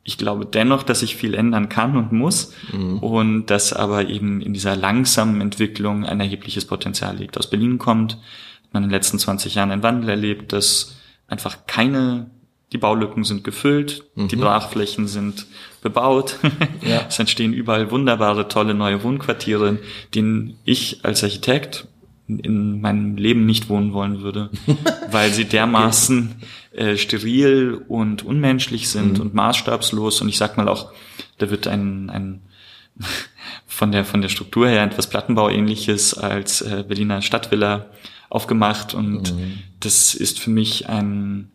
Ich 0.05 0.17
glaube 0.17 0.47
dennoch, 0.47 0.85
dass 0.85 1.01
sich 1.01 1.17
viel 1.17 1.35
ändern 1.35 1.69
kann 1.69 1.99
und 1.99 2.13
muss 2.13 2.55
mhm. 2.73 2.97
und 3.01 3.47
dass 3.51 3.75
aber 3.75 4.09
eben 4.09 4.41
in 4.41 4.55
dieser 4.55 4.77
langsamen 4.77 5.43
Entwicklung 5.43 6.07
ein 6.07 6.19
erhebliches 6.19 6.65
Potenzial 6.65 7.15
liegt. 7.15 7.37
Aus 7.37 7.51
Berlin 7.51 7.77
kommt, 7.77 8.15
hat 8.15 8.73
man 8.73 8.85
in 8.85 8.89
den 8.89 8.95
letzten 8.95 9.19
20 9.19 9.55
Jahren 9.55 9.71
einen 9.71 9.83
Wandel 9.83 10.09
erlebt, 10.09 10.55
dass 10.55 10.97
einfach 11.29 11.67
keine 11.67 12.31
die 12.73 12.79
Baulücken 12.79 13.25
sind 13.25 13.45
gefüllt, 13.45 14.05
mhm. 14.15 14.29
die 14.29 14.37
Brachflächen 14.37 15.09
sind 15.09 15.47
bebaut. 15.83 16.39
Ja. 16.81 17.05
es 17.07 17.19
entstehen 17.19 17.53
überall 17.53 17.91
wunderbare, 17.91 18.49
tolle 18.49 18.73
neue 18.73 19.03
Wohnquartiere, 19.03 19.79
denen 20.15 20.57
ich 20.65 21.05
als 21.05 21.23
Architekt 21.23 21.87
in 22.39 22.81
meinem 22.81 23.17
Leben 23.17 23.47
nicht 23.47 23.69
wohnen 23.69 23.93
wollen 23.93 24.23
würde, 24.23 24.51
weil 25.11 25.33
sie 25.33 25.45
dermaßen 25.45 26.37
äh, 26.73 26.97
steril 26.97 27.83
und 27.89 28.25
unmenschlich 28.25 28.89
sind 28.89 29.15
mhm. 29.15 29.21
und 29.21 29.35
maßstabslos. 29.35 30.21
Und 30.21 30.29
ich 30.29 30.39
sag 30.39 30.57
mal 30.57 30.69
auch, 30.69 30.93
da 31.39 31.51
wird 31.51 31.67
ein, 31.67 32.11
ein 32.11 32.43
von 33.67 33.93
der 33.93 34.05
von 34.05 34.23
der 34.23 34.29
Struktur 34.29 34.69
her 34.69 34.85
etwas 34.85 35.09
Plattenbau-ähnliches 35.09 36.15
als 36.15 36.63
äh, 36.63 36.85
Berliner 36.87 37.23
Stadtvilla 37.23 37.87
aufgemacht. 38.29 38.95
Und 38.95 39.35
mhm. 39.35 39.59
das 39.81 40.15
ist 40.15 40.39
für 40.39 40.51
mich 40.51 40.89
ein 40.89 41.51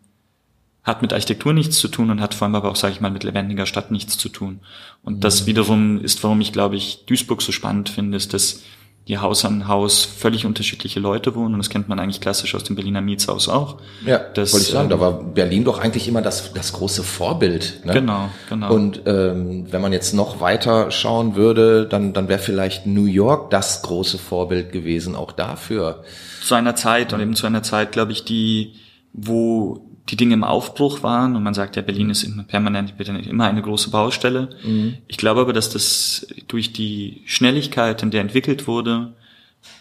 hat 0.86 1.02
mit 1.02 1.12
Architektur 1.12 1.52
nichts 1.52 1.78
zu 1.78 1.88
tun 1.88 2.10
und 2.10 2.20
hat 2.20 2.32
vor 2.32 2.46
allem 2.46 2.54
aber 2.54 2.70
auch, 2.70 2.76
sage 2.76 2.94
ich 2.94 3.00
mal, 3.00 3.10
mit 3.10 3.24
lebendiger 3.24 3.66
Stadt 3.66 3.90
nichts 3.90 4.16
zu 4.16 4.28
tun. 4.28 4.60
Und 5.02 5.24
das 5.24 5.42
mhm. 5.42 5.46
wiederum 5.46 6.00
ist, 6.00 6.22
warum 6.22 6.40
ich, 6.40 6.52
glaube 6.52 6.76
ich, 6.76 7.04
Duisburg 7.06 7.42
so 7.42 7.50
spannend 7.50 7.88
finde, 7.88 8.16
ist, 8.16 8.32
dass 8.32 8.62
hier 9.06 9.22
Haus 9.22 9.44
an 9.44 9.68
Haus 9.68 10.04
völlig 10.04 10.46
unterschiedliche 10.46 10.98
Leute 10.98 11.36
wohnen 11.36 11.54
und 11.54 11.58
das 11.58 11.70
kennt 11.70 11.88
man 11.88 12.00
eigentlich 12.00 12.20
klassisch 12.20 12.56
aus 12.56 12.64
dem 12.64 12.74
Berliner 12.74 13.00
Mietshaus 13.00 13.48
auch. 13.48 13.76
Ja, 14.04 14.18
das 14.18 14.52
wollte 14.52 14.66
ich 14.66 14.72
sagen, 14.72 14.88
da 14.88 14.98
war 14.98 15.22
Berlin 15.22 15.62
doch 15.62 15.78
eigentlich 15.78 16.08
immer 16.08 16.22
das, 16.22 16.52
das 16.52 16.72
große 16.72 17.04
Vorbild. 17.04 17.82
Ne? 17.84 17.92
Genau, 17.92 18.30
genau. 18.48 18.74
Und 18.74 19.02
ähm, 19.06 19.68
wenn 19.70 19.80
man 19.80 19.92
jetzt 19.92 20.12
noch 20.12 20.40
weiter 20.40 20.90
schauen 20.90 21.36
würde, 21.36 21.86
dann, 21.86 22.14
dann 22.14 22.28
wäre 22.28 22.40
vielleicht 22.40 22.86
New 22.86 23.04
York 23.04 23.50
das 23.50 23.82
große 23.82 24.18
Vorbild 24.18 24.72
gewesen, 24.72 25.14
auch 25.14 25.30
dafür. 25.30 26.02
Zu 26.42 26.56
einer 26.56 26.74
Zeit 26.74 27.12
und 27.12 27.20
eben 27.20 27.36
zu 27.36 27.46
einer 27.46 27.62
Zeit, 27.62 27.92
glaube 27.92 28.10
ich, 28.10 28.24
die, 28.24 28.74
wo 29.12 29.86
die 30.08 30.16
Dinge 30.16 30.34
im 30.34 30.44
Aufbruch 30.44 31.02
waren 31.02 31.34
und 31.34 31.42
man 31.42 31.54
sagt 31.54 31.76
ja, 31.76 31.82
Berlin 31.82 32.10
ist 32.10 32.22
immer 32.22 32.44
permanent 32.44 32.94
immer 32.98 33.46
eine 33.46 33.62
große 33.62 33.90
Baustelle. 33.90 34.50
Mhm. 34.62 34.98
Ich 35.08 35.16
glaube 35.16 35.40
aber, 35.40 35.52
dass 35.52 35.70
das 35.70 36.26
durch 36.46 36.72
die 36.72 37.22
Schnelligkeit, 37.26 38.02
in 38.02 38.10
der 38.10 38.20
entwickelt 38.20 38.68
wurde, 38.68 39.14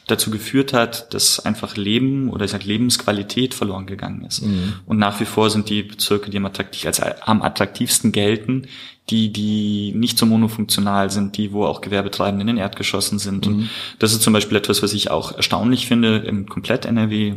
dazu 0.08 0.30
geführt 0.30 0.72
hat, 0.74 1.14
dass 1.14 1.40
einfach 1.40 1.78
Leben 1.78 2.30
oder 2.30 2.46
ich 2.46 2.52
sag 2.52 2.64
Lebensqualität 2.64 3.54
verloren 3.54 3.88
gegangen 3.88 4.24
ist. 4.24 4.44
Mhm. 4.44 4.74
Und 4.86 4.98
nach 4.98 5.20
wie 5.20 5.26
vor 5.26 5.50
sind 5.50 5.70
die 5.70 5.82
Bezirke, 5.82 6.30
die 6.30 6.38
am, 6.38 6.46
attraktiv, 6.46 6.86
als 6.86 7.02
am 7.02 7.42
attraktivsten 7.42 8.12
gelten, 8.12 8.68
die, 9.10 9.32
die 9.32 9.94
nicht 9.96 10.18
so 10.18 10.26
monofunktional 10.26 11.10
sind, 11.10 11.38
die, 11.38 11.52
wo 11.52 11.66
auch 11.66 11.82
Gewerbetreibende 11.82 12.42
in 12.42 12.48
den 12.48 12.58
Erdgeschossen 12.58 13.20
sind. 13.20 13.48
Mhm. 13.48 13.54
Und 13.54 13.70
das 14.00 14.14
ist 14.14 14.22
zum 14.22 14.34
Beispiel 14.34 14.58
etwas, 14.58 14.84
was 14.84 14.94
ich 14.94 15.10
auch 15.10 15.32
erstaunlich 15.32 15.88
finde 15.88 16.18
im 16.18 16.48
komplett 16.48 16.86
NRW. 16.86 17.34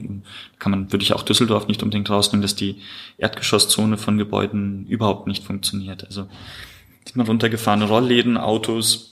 Kann 0.59 0.71
man, 0.71 0.93
würde 0.93 1.03
ich 1.03 1.15
auch 1.15 1.23
Düsseldorf 1.23 1.69
nicht 1.69 1.83
unbedingt 1.83 2.09
rausnehmen, 2.11 2.43
dass 2.43 2.55
die 2.55 2.77
Erdgeschosszone 3.17 3.97
von 3.97 4.19
Gebäuden 4.19 4.87
überhaupt 4.87 5.27
nicht 5.27 5.45
funktioniert. 5.45 6.05
Also 6.05 6.27
sieht 7.05 7.17
man 7.17 7.27
runtergefahrene 7.27 7.87
Rollläden, 7.87 8.37
Autos, 8.37 9.08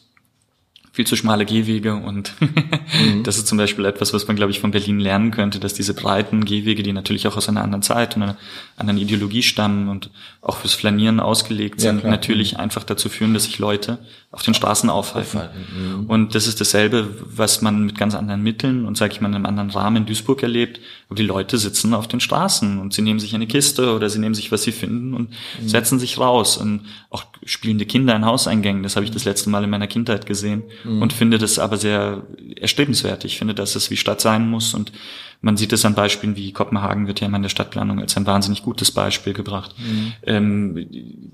viel 0.96 1.06
zu 1.06 1.14
schmale 1.14 1.44
Gehwege 1.44 1.94
und 1.94 2.32
mhm. 2.40 3.22
das 3.22 3.36
ist 3.36 3.46
zum 3.46 3.58
Beispiel 3.58 3.84
etwas, 3.84 4.14
was 4.14 4.26
man, 4.26 4.34
glaube 4.34 4.50
ich, 4.50 4.60
von 4.60 4.70
Berlin 4.70 4.98
lernen 4.98 5.30
könnte, 5.30 5.60
dass 5.60 5.74
diese 5.74 5.92
breiten 5.92 6.46
Gehwege, 6.46 6.82
die 6.82 6.94
natürlich 6.94 7.28
auch 7.28 7.36
aus 7.36 7.50
einer 7.50 7.62
anderen 7.62 7.82
Zeit 7.82 8.16
und 8.16 8.22
einer 8.22 8.38
anderen 8.78 8.98
Ideologie 8.98 9.42
stammen 9.42 9.90
und 9.90 10.08
auch 10.40 10.56
fürs 10.56 10.72
Flanieren 10.72 11.20
ausgelegt 11.20 11.82
sind, 11.82 12.02
ja, 12.02 12.08
natürlich 12.08 12.58
einfach 12.58 12.82
dazu 12.82 13.10
führen, 13.10 13.34
dass 13.34 13.44
sich 13.44 13.58
Leute 13.58 13.98
auf 14.36 14.42
den 14.42 14.52
Straßen 14.52 14.90
aufhalten. 14.90 15.40
Mhm. 15.74 16.04
Und 16.08 16.34
das 16.34 16.46
ist 16.46 16.60
dasselbe, 16.60 17.08
was 17.24 17.62
man 17.62 17.86
mit 17.86 17.96
ganz 17.96 18.14
anderen 18.14 18.42
Mitteln 18.42 18.84
und, 18.84 18.98
sage 18.98 19.14
ich 19.14 19.22
mal, 19.22 19.28
in 19.28 19.34
einem 19.34 19.46
anderen 19.46 19.70
Rahmen 19.70 19.96
in 19.96 20.04
Duisburg 20.06 20.42
erlebt, 20.42 20.78
wo 21.08 21.14
die 21.14 21.22
Leute 21.22 21.56
sitzen 21.56 21.94
auf 21.94 22.06
den 22.06 22.20
Straßen 22.20 22.78
und 22.78 22.92
sie 22.92 23.00
nehmen 23.00 23.18
sich 23.18 23.34
eine 23.34 23.46
Kiste 23.46 23.94
oder 23.94 24.10
sie 24.10 24.18
nehmen 24.18 24.34
sich, 24.34 24.52
was 24.52 24.62
sie 24.62 24.72
finden 24.72 25.14
und 25.14 25.30
mhm. 25.30 25.68
setzen 25.68 25.98
sich 25.98 26.18
raus. 26.18 26.58
Und 26.58 26.82
auch 27.08 27.24
spielende 27.46 27.86
Kinder 27.86 28.14
in 28.14 28.26
Hauseingängen, 28.26 28.82
das 28.82 28.96
habe 28.96 29.06
ich 29.06 29.10
das 29.10 29.24
letzte 29.24 29.48
Mal 29.48 29.64
in 29.64 29.70
meiner 29.70 29.86
Kindheit 29.86 30.26
gesehen 30.26 30.64
mhm. 30.84 31.00
und 31.00 31.14
finde 31.14 31.38
das 31.38 31.58
aber 31.58 31.78
sehr 31.78 32.22
erstrebenswert. 32.60 33.24
Ich 33.24 33.38
finde, 33.38 33.54
dass 33.54 33.74
es 33.74 33.90
wie 33.90 33.96
Stadt 33.96 34.20
sein 34.20 34.50
muss 34.50 34.74
und 34.74 34.92
man 35.40 35.56
sieht 35.56 35.72
es 35.72 35.86
an 35.86 35.94
Beispielen 35.94 36.36
wie 36.36 36.52
Kopenhagen 36.52 37.06
wird 37.06 37.20
ja 37.20 37.26
immer 37.26 37.38
in 37.38 37.42
der 37.42 37.48
Stadtplanung 37.48 38.00
als 38.00 38.18
ein 38.18 38.26
wahnsinnig 38.26 38.62
gutes 38.62 38.90
Beispiel 38.90 39.32
gebracht. 39.32 39.74
Mhm. 39.78 40.12
Ähm, 40.24 40.86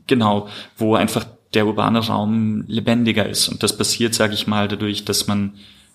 genau, 0.06 0.48
wo 0.76 0.94
einfach 0.94 1.26
der 1.54 1.66
urbane 1.66 1.98
Raum 2.00 2.64
lebendiger 2.66 3.28
ist. 3.28 3.48
Und 3.48 3.62
das 3.62 3.76
passiert, 3.76 4.14
sage 4.14 4.34
ich 4.34 4.46
mal, 4.46 4.68
dadurch, 4.68 5.04
dass 5.04 5.26
man 5.26 5.52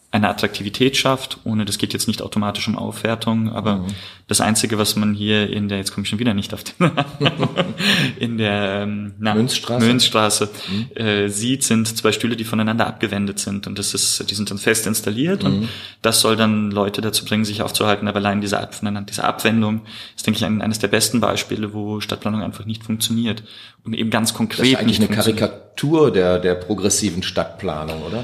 eine 0.10 0.30
Attraktivität 0.30 0.96
schafft, 0.96 1.40
ohne, 1.44 1.66
das 1.66 1.78
geht 1.78 1.92
jetzt 1.92 2.08
nicht 2.08 2.22
automatisch 2.22 2.66
um 2.70 2.78
Aufwertung, 2.78 3.52
aber 3.52 3.78
mhm. 3.78 3.88
das 4.28 4.40
Einzige, 4.40 4.78
was 4.78 4.96
man 4.96 5.14
hier 5.14 5.50
in 5.50 5.68
der, 5.68 5.80
jetzt 5.80 5.94
komme 5.94 6.04
ich 6.04 6.10
schon 6.10 6.20
wieder 6.20 6.34
nicht 6.34 6.54
auf 6.54 6.64
den, 6.64 6.92
in 8.20 8.38
der 8.38 8.84
ähm, 8.84 9.16
na, 9.20 9.36
Münzstraße, 9.36 9.86
Münzstraße 9.86 10.50
mhm. 10.70 10.96
äh, 10.96 11.28
sieht, 11.28 11.64
sind 11.66 11.98
zwei 11.98 12.14
Stühle, 12.14 12.38
die 12.38 12.46
voneinander 12.46 12.88
abgewendet 12.88 13.40
sind 13.40 13.68
und 13.68 13.78
das 13.78 13.94
ist, 13.94 14.30
die 14.30 14.34
sind 14.34 14.50
dann 14.50 14.58
fest 14.58 14.88
installiert 14.88 15.44
mhm. 15.44 15.50
und 15.50 15.70
das 16.02 16.22
soll 16.22 16.38
dann 16.38 16.72
Leute 16.72 17.02
dazu 17.02 17.26
bringen, 17.26 17.44
sich 17.44 17.62
aufzuhalten, 17.62 18.08
aber 18.08 18.20
allein 18.20 18.40
diese, 18.40 18.62
Ab 18.62 18.76
diese 19.10 19.24
Abwendung 19.26 19.82
ist, 20.16 20.26
denke 20.26 20.38
ich, 20.38 20.46
ein, 20.46 20.62
eines 20.62 20.80
der 20.80 20.88
besten 20.88 21.20
Beispiele, 21.20 21.74
wo 21.74 22.00
Stadtplanung 22.00 22.42
einfach 22.42 22.64
nicht 22.64 22.86
funktioniert 22.86 23.44
und 23.84 23.94
eben 23.94 24.10
ganz 24.10 24.34
konkret 24.34 24.62
das 24.62 24.68
ist 24.70 24.76
eigentlich 24.78 25.00
eine 25.00 25.10
Karikatur 25.10 26.14
der, 26.14 26.40
der 26.40 26.56
progressiven 26.56 27.24
Stadtplanung, 27.24 28.04
oder? 28.04 28.24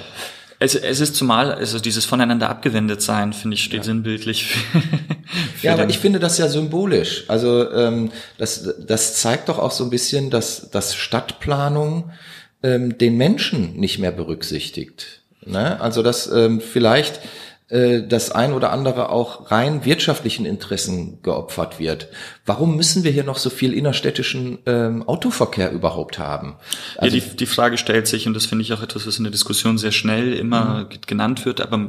Es, 0.63 0.75
es 0.75 1.01
ist 1.01 1.15
zumal, 1.15 1.53
also 1.53 1.77
dieses 1.77 2.05
voneinander 2.05 2.49
abgewendet 2.49 3.01
sein, 3.01 3.33
finde 3.33 3.55
ich, 3.55 3.63
steht 3.65 3.79
ja. 3.79 3.83
sinnbildlich. 3.83 4.45
Für, 4.45 4.79
für 5.55 5.67
ja, 5.67 5.73
aber 5.73 5.89
ich 5.89 5.99
finde 5.99 6.19
das 6.19 6.37
ja 6.37 6.47
symbolisch. 6.47 7.25
Also 7.27 7.69
ähm, 7.73 8.11
das, 8.37 8.73
das 8.87 9.15
zeigt 9.15 9.49
doch 9.49 9.59
auch 9.59 9.71
so 9.71 9.83
ein 9.83 9.89
bisschen, 9.89 10.29
dass, 10.29 10.69
dass 10.71 10.95
Stadtplanung 10.95 12.11
ähm, 12.63 12.97
den 12.97 13.17
Menschen 13.17 13.75
nicht 13.75 13.99
mehr 13.99 14.13
berücksichtigt. 14.13 15.21
Ne? 15.45 15.81
Also 15.81 16.01
dass 16.01 16.31
ähm, 16.31 16.61
vielleicht 16.61 17.19
das 17.73 18.29
ein 18.29 18.53
oder 18.53 18.71
andere 18.71 19.09
auch 19.09 19.49
rein 19.49 19.83
wirtschaftlichen 19.83 20.45
Interessen 20.45 21.23
geopfert 21.23 21.79
wird. 21.79 22.07
Warum 22.45 22.75
müssen 22.75 23.05
wir 23.05 23.11
hier 23.11 23.23
noch 23.23 23.37
so 23.37 23.49
viel 23.49 23.73
innerstädtischen 23.73 24.59
ähm, 24.65 25.07
Autoverkehr 25.07 25.71
überhaupt 25.71 26.19
haben? 26.19 26.55
Also, 26.97 27.15
ja, 27.15 27.23
die, 27.23 27.37
die 27.37 27.45
Frage 27.45 27.77
stellt 27.77 28.05
sich, 28.05 28.27
und 28.27 28.33
das 28.33 28.45
finde 28.45 28.63
ich 28.63 28.73
auch 28.73 28.83
etwas, 28.83 29.07
was 29.07 29.17
in 29.17 29.23
der 29.23 29.31
Diskussion 29.31 29.77
sehr 29.77 29.93
schnell 29.93 30.33
immer 30.33 30.81
mhm. 30.91 31.01
genannt 31.07 31.45
wird, 31.45 31.61
aber 31.61 31.79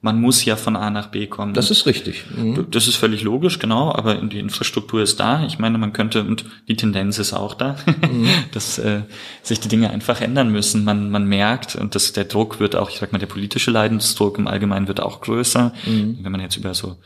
man 0.00 0.20
muss 0.20 0.44
ja 0.44 0.54
von 0.54 0.76
A 0.76 0.88
nach 0.90 1.08
B 1.08 1.26
kommen. 1.26 1.52
Das 1.52 1.70
ist 1.72 1.86
richtig. 1.86 2.24
Mhm. 2.34 2.68
Das 2.70 2.86
ist 2.86 2.94
völlig 2.94 3.22
logisch, 3.22 3.58
genau, 3.58 3.92
aber 3.92 4.14
die 4.14 4.38
Infrastruktur 4.38 5.02
ist 5.02 5.18
da. 5.18 5.44
Ich 5.44 5.58
meine, 5.58 5.78
man 5.78 5.92
könnte, 5.92 6.20
und 6.20 6.44
die 6.68 6.76
Tendenz 6.76 7.18
ist 7.18 7.32
auch 7.32 7.54
da, 7.54 7.76
mhm. 7.86 8.28
dass 8.52 8.78
äh, 8.78 9.02
sich 9.42 9.58
die 9.58 9.68
Dinge 9.68 9.90
einfach 9.90 10.20
ändern 10.20 10.50
müssen. 10.50 10.84
Man, 10.84 11.10
man 11.10 11.26
merkt, 11.26 11.74
und 11.74 11.96
dass 11.96 12.12
der 12.12 12.24
Druck 12.24 12.60
wird 12.60 12.76
auch, 12.76 12.88
ich 12.88 12.98
sag 12.98 13.12
mal, 13.12 13.18
der 13.18 13.26
politische 13.26 13.72
Leidensdruck 13.72 14.38
im 14.38 14.46
Allgemeinen 14.46 14.86
wird 14.86 15.00
auch 15.00 15.20
größer. 15.20 15.33
Mhm. 15.86 16.18
Wenn 16.22 16.32
man 16.32 16.40
jetzt 16.40 16.56
über 16.56 16.74
so 16.74 16.96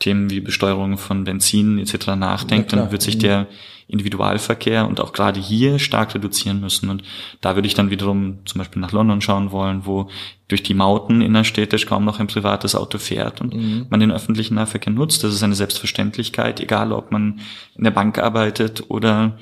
Themen 0.00 0.30
wie 0.30 0.40
Besteuerung 0.40 0.98
von 0.98 1.24
Benzin 1.24 1.78
etc. 1.78 2.08
nachdenkt, 2.16 2.72
ja, 2.72 2.78
dann 2.78 2.90
wird 2.90 3.02
sich 3.02 3.18
der 3.18 3.46
Individualverkehr 3.88 4.86
und 4.86 5.00
auch 5.00 5.12
gerade 5.12 5.38
hier 5.38 5.78
stark 5.78 6.14
reduzieren 6.14 6.60
müssen. 6.60 6.90
Und 6.90 7.04
da 7.40 7.54
würde 7.54 7.68
ich 7.68 7.74
dann 7.74 7.90
wiederum 7.90 8.38
zum 8.44 8.58
Beispiel 8.58 8.82
nach 8.82 8.90
London 8.90 9.20
schauen 9.20 9.52
wollen, 9.52 9.86
wo 9.86 10.10
durch 10.48 10.64
die 10.64 10.74
Mauten 10.74 11.22
innerstädtisch 11.22 11.86
kaum 11.86 12.04
noch 12.04 12.18
ein 12.18 12.26
privates 12.26 12.74
Auto 12.74 12.98
fährt 12.98 13.40
und 13.40 13.54
mhm. 13.54 13.86
man 13.88 14.00
den 14.00 14.10
öffentlichen 14.10 14.56
Nahverkehr 14.56 14.92
nutzt. 14.92 15.22
Das 15.22 15.32
ist 15.32 15.42
eine 15.42 15.54
Selbstverständlichkeit, 15.54 16.60
egal 16.60 16.92
ob 16.92 17.12
man 17.12 17.40
in 17.76 17.84
der 17.84 17.92
Bank 17.92 18.18
arbeitet 18.18 18.84
oder, 18.88 19.38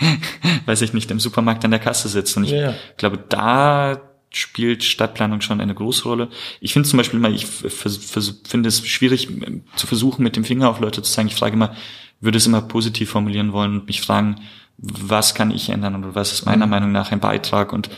weiß 0.66 0.80
ich 0.80 0.94
nicht, 0.94 1.10
im 1.10 1.20
Supermarkt 1.20 1.64
an 1.64 1.70
der 1.70 1.80
Kasse 1.80 2.08
sitzt. 2.08 2.36
Und 2.38 2.44
ich 2.44 2.52
ja. 2.52 2.74
glaube, 2.96 3.22
da 3.28 4.00
spielt 4.36 4.84
Stadtplanung 4.84 5.40
schon 5.40 5.60
eine 5.60 5.74
große 5.74 6.04
Rolle. 6.04 6.28
Ich 6.60 6.72
finde 6.72 6.88
zum 6.88 6.96
Beispiel 6.96 7.18
immer, 7.18 7.30
ich 7.30 7.46
finde 7.46 8.68
es 8.68 8.86
schwierig 8.86 9.28
zu 9.76 9.86
versuchen, 9.86 10.22
mit 10.22 10.36
dem 10.36 10.44
Finger 10.44 10.68
auf 10.68 10.80
Leute 10.80 11.02
zu 11.02 11.10
zeigen. 11.10 11.28
Ich 11.28 11.34
frage 11.34 11.54
immer, 11.54 11.74
würde 12.20 12.38
es 12.38 12.46
immer 12.46 12.62
positiv 12.62 13.10
formulieren 13.10 13.52
wollen 13.52 13.80
und 13.80 13.86
mich 13.86 14.00
fragen, 14.00 14.36
was 14.78 15.34
kann 15.34 15.50
ich 15.50 15.70
ändern 15.70 15.96
oder 15.96 16.14
was 16.14 16.32
ist 16.32 16.46
meiner 16.46 16.66
mhm. 16.66 16.70
Meinung 16.70 16.92
nach 16.92 17.12
ein 17.12 17.20
Beitrag 17.20 17.72
und 17.72 17.90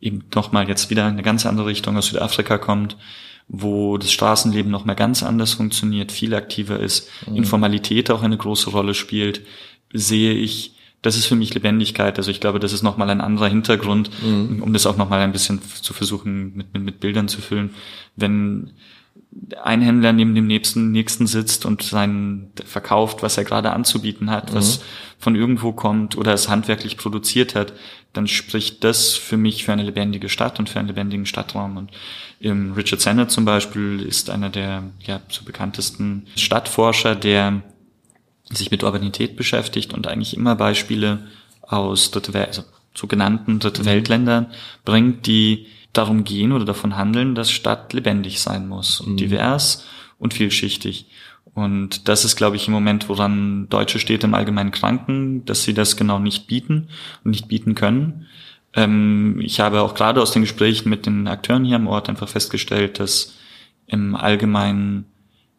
eben 0.00 0.24
nochmal 0.34 0.68
jetzt 0.68 0.90
wieder 0.90 1.04
in 1.04 1.14
eine 1.14 1.22
ganz 1.22 1.46
andere 1.46 1.66
Richtung 1.66 1.96
aus 1.96 2.06
Südafrika 2.06 2.58
kommt, 2.58 2.96
wo 3.48 3.96
das 3.96 4.12
Straßenleben 4.12 4.70
nochmal 4.70 4.96
ganz 4.96 5.22
anders 5.22 5.54
funktioniert, 5.54 6.10
viel 6.10 6.34
aktiver 6.34 6.80
ist, 6.80 7.08
mhm. 7.26 7.36
Informalität 7.36 8.10
auch 8.10 8.22
eine 8.22 8.36
große 8.36 8.70
Rolle 8.70 8.94
spielt, 8.94 9.42
sehe 9.92 10.32
ich 10.34 10.75
das 11.06 11.16
ist 11.16 11.26
für 11.26 11.36
mich 11.36 11.54
Lebendigkeit. 11.54 12.18
Also 12.18 12.30
ich 12.30 12.40
glaube, 12.40 12.58
das 12.58 12.72
ist 12.72 12.82
nochmal 12.82 13.10
ein 13.10 13.20
anderer 13.20 13.48
Hintergrund, 13.48 14.10
mhm. 14.22 14.62
um 14.62 14.72
das 14.72 14.86
auch 14.86 14.96
nochmal 14.96 15.20
ein 15.20 15.32
bisschen 15.32 15.60
zu 15.62 15.94
versuchen, 15.94 16.56
mit, 16.56 16.74
mit, 16.74 16.82
mit 16.82 17.00
Bildern 17.00 17.28
zu 17.28 17.40
füllen. 17.40 17.70
Wenn 18.16 18.72
ein 19.62 19.82
Händler 19.82 20.12
neben 20.12 20.34
dem 20.34 20.46
nächsten, 20.46 20.90
nächsten 20.90 21.26
sitzt 21.26 21.64
und 21.64 21.82
sein 21.82 22.50
verkauft, 22.64 23.22
was 23.22 23.38
er 23.38 23.44
gerade 23.44 23.72
anzubieten 23.72 24.30
hat, 24.30 24.50
mhm. 24.50 24.56
was 24.56 24.82
von 25.18 25.36
irgendwo 25.36 25.72
kommt 25.72 26.16
oder 26.16 26.32
es 26.32 26.48
handwerklich 26.48 26.96
produziert 26.96 27.54
hat, 27.54 27.72
dann 28.12 28.26
spricht 28.26 28.82
das 28.82 29.14
für 29.14 29.36
mich 29.36 29.64
für 29.64 29.72
eine 29.72 29.82
lebendige 29.82 30.28
Stadt 30.28 30.58
und 30.58 30.68
für 30.68 30.78
einen 30.78 30.88
lebendigen 30.88 31.26
Stadtraum. 31.26 31.76
Und 31.76 31.90
ähm, 32.40 32.72
Richard 32.72 33.00
Sennett 33.00 33.30
zum 33.30 33.44
Beispiel 33.44 34.00
ist 34.00 34.30
einer 34.30 34.50
der 34.50 34.84
ja, 35.06 35.20
so 35.28 35.44
bekanntesten 35.44 36.26
Stadtforscher, 36.36 37.14
der 37.14 37.62
sich 38.50 38.70
mit 38.70 38.82
Urbanität 38.82 39.36
beschäftigt 39.36 39.92
und 39.92 40.06
eigentlich 40.06 40.36
immer 40.36 40.54
Beispiele 40.54 41.26
aus 41.62 42.10
Dritte 42.10 42.34
Welt, 42.34 42.48
also 42.48 42.64
sogenannten 42.94 43.58
Dritte 43.58 43.82
mhm. 43.82 43.86
Weltländern 43.86 44.46
bringt, 44.84 45.26
die 45.26 45.66
darum 45.92 46.24
gehen 46.24 46.52
oder 46.52 46.64
davon 46.64 46.96
handeln, 46.96 47.34
dass 47.34 47.50
Stadt 47.50 47.92
lebendig 47.92 48.40
sein 48.40 48.68
muss 48.68 49.00
und 49.00 49.12
mhm. 49.12 49.16
divers 49.16 49.84
und 50.18 50.34
vielschichtig. 50.34 51.06
Und 51.54 52.08
das 52.08 52.24
ist, 52.24 52.36
glaube 52.36 52.56
ich, 52.56 52.66
im 52.68 52.74
Moment, 52.74 53.08
woran 53.08 53.68
deutsche 53.70 53.98
Städte 53.98 54.26
im 54.26 54.34
Allgemeinen 54.34 54.72
kranken, 54.72 55.44
dass 55.46 55.62
sie 55.62 55.72
das 55.72 55.96
genau 55.96 56.18
nicht 56.18 56.46
bieten 56.46 56.88
und 57.24 57.30
nicht 57.30 57.48
bieten 57.48 57.74
können. 57.74 58.26
Ähm, 58.74 59.40
ich 59.40 59.60
habe 59.60 59.80
auch 59.80 59.94
gerade 59.94 60.20
aus 60.20 60.32
den 60.32 60.42
Gesprächen 60.42 60.90
mit 60.90 61.06
den 61.06 61.26
Akteuren 61.26 61.64
hier 61.64 61.76
am 61.76 61.86
Ort 61.86 62.10
einfach 62.10 62.28
festgestellt, 62.28 63.00
dass 63.00 63.34
im 63.86 64.14
Allgemeinen 64.14 65.06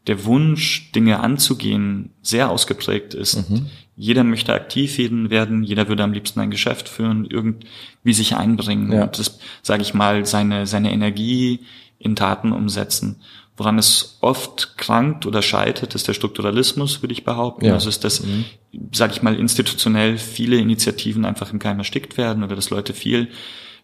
der 0.08 0.26
Wunsch, 0.26 0.92
Dinge 0.94 1.20
anzugehen, 1.20 2.12
sehr 2.22 2.50
ausgeprägt 2.50 3.14
ist. 3.14 3.50
Mhm. 3.50 3.68
Jeder 3.96 4.24
möchte 4.24 4.54
aktiv 4.54 4.98
werden, 4.98 5.64
jeder 5.64 5.88
würde 5.88 6.04
am 6.04 6.14
liebsten 6.14 6.40
ein 6.40 6.52
Geschäft 6.52 6.88
führen, 6.88 7.26
irgendwie 7.26 8.14
sich 8.14 8.36
einbringen 8.36 8.92
ja. 8.92 9.04
und 9.04 9.20
das, 9.20 9.40
sage 9.64 9.82
ich 9.82 9.94
mal, 9.94 10.26
seine, 10.26 10.68
seine 10.68 10.92
Energie 10.92 11.62
in 12.00 12.16
Taten 12.16 12.52
umsetzen. 12.52 13.22
Woran 13.58 13.80
es 13.80 14.20
oft 14.22 14.78
krankt 14.78 15.26
oder 15.26 15.42
scheitert, 15.42 15.96
ist 15.96 16.08
der 16.08 16.14
Strukturalismus, 16.14 17.02
würde 17.02 17.14
ich 17.14 17.24
behaupten. 17.24 17.66
Ja. 17.66 17.74
Also 17.74 17.90
ist, 17.90 18.04
dass, 18.04 18.24
mhm. 18.24 18.46
sage 18.94 19.14
ich 19.14 19.24
mal, 19.24 19.36
institutionell 19.36 20.20
viele 20.20 20.58
Initiativen 20.58 21.26
einfach 21.26 21.52
im 21.52 21.58
Keim 21.58 21.80
erstickt 21.80 22.18
werden 22.18 22.44
oder 22.44 22.56
dass 22.56 22.70
Leute 22.70 22.94
viel 22.94 23.30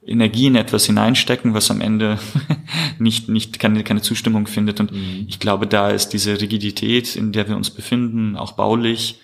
Energie 0.05 0.48
in 0.48 0.55
etwas 0.55 0.86
hineinstecken, 0.86 1.53
was 1.53 1.72
am 1.72 1.81
Ende 1.81 2.19
nicht, 3.00 3.29
nicht 3.29 3.60
keine, 3.60 3.83
keine 3.83 4.01
Zustimmung 4.01 4.48
findet. 4.48 4.79
Und 4.79 4.91
mhm. 4.91 5.25
ich 5.27 5.39
glaube, 5.39 5.67
da 5.67 5.89
ist 5.89 6.10
diese 6.10 6.39
Rigidität, 6.41 7.15
in 7.15 7.31
der 7.31 7.48
wir 7.48 7.55
uns 7.55 7.69
befinden, 7.69 8.36
auch 8.36 8.53
baulich, 8.53 9.19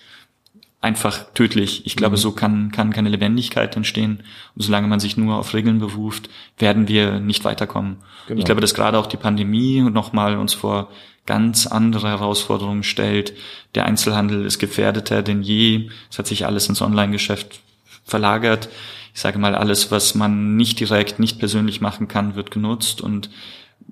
einfach 0.80 1.26
tödlich. 1.34 1.84
Ich 1.84 1.96
glaube, 1.96 2.16
mhm. 2.16 2.20
so 2.20 2.32
kann, 2.32 2.72
kann 2.72 2.92
keine 2.92 3.10
Lebendigkeit 3.10 3.76
entstehen. 3.76 4.22
Und 4.54 4.62
solange 4.62 4.88
man 4.88 5.00
sich 5.00 5.16
nur 5.16 5.36
auf 5.36 5.52
Regeln 5.52 5.78
beruft, 5.78 6.30
werden 6.58 6.88
wir 6.88 7.20
nicht 7.20 7.44
weiterkommen. 7.44 7.98
Genau. 8.26 8.38
Ich 8.38 8.46
glaube, 8.46 8.62
dass 8.62 8.74
gerade 8.74 8.98
auch 8.98 9.06
die 9.06 9.18
Pandemie 9.18 9.82
nochmal 9.82 10.38
uns 10.38 10.54
vor 10.54 10.88
ganz 11.26 11.66
andere 11.66 12.08
Herausforderungen 12.08 12.82
stellt. 12.82 13.34
Der 13.74 13.84
Einzelhandel 13.84 14.46
ist 14.46 14.58
gefährdeter 14.58 15.22
denn 15.22 15.42
je. 15.42 15.90
Es 16.10 16.18
hat 16.18 16.26
sich 16.26 16.46
alles 16.46 16.68
ins 16.68 16.80
Online-Geschäft 16.80 17.60
verlagert 18.04 18.70
ich 19.14 19.20
sage 19.20 19.38
mal, 19.38 19.54
alles, 19.54 19.90
was 19.90 20.14
man 20.14 20.56
nicht 20.56 20.80
direkt, 20.80 21.18
nicht 21.18 21.38
persönlich 21.38 21.80
machen 21.80 22.08
kann, 22.08 22.34
wird 22.34 22.50
genutzt. 22.50 23.00
Und 23.00 23.30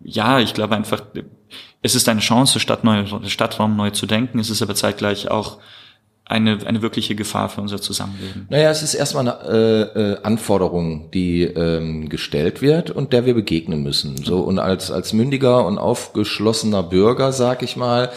ja, 0.02 0.40
ich 0.40 0.54
glaube 0.54 0.76
einfach, 0.76 1.02
es 1.82 1.94
ist 1.94 2.08
eine 2.08 2.20
Chance, 2.20 2.60
Stadt 2.60 2.84
neu, 2.84 3.04
Stadtraum 3.26 3.76
neu 3.76 3.90
zu 3.90 4.06
denken. 4.06 4.38
Es 4.38 4.50
ist 4.50 4.62
aber 4.62 4.74
zeitgleich 4.74 5.30
auch 5.30 5.58
eine, 6.28 6.58
eine 6.66 6.82
wirkliche 6.82 7.14
Gefahr 7.14 7.48
für 7.48 7.62
unser 7.62 7.80
Zusammenleben. 7.80 8.46
Naja, 8.50 8.70
es 8.70 8.82
ist 8.82 8.94
erstmal 8.94 9.28
eine 9.28 9.48
äh, 9.94 10.00
äh, 10.12 10.22
Anforderung, 10.22 11.10
die 11.10 11.42
ähm, 11.42 12.10
gestellt 12.10 12.60
wird 12.60 12.90
und 12.90 13.14
der 13.14 13.24
wir 13.24 13.32
begegnen 13.32 13.82
müssen. 13.82 14.16
So 14.22 14.40
und 14.40 14.58
als 14.58 14.90
als 14.90 15.14
mündiger 15.14 15.66
und 15.66 15.78
aufgeschlossener 15.78 16.82
Bürger, 16.82 17.32
sag 17.32 17.62
ich 17.62 17.76
mal, 17.76 18.10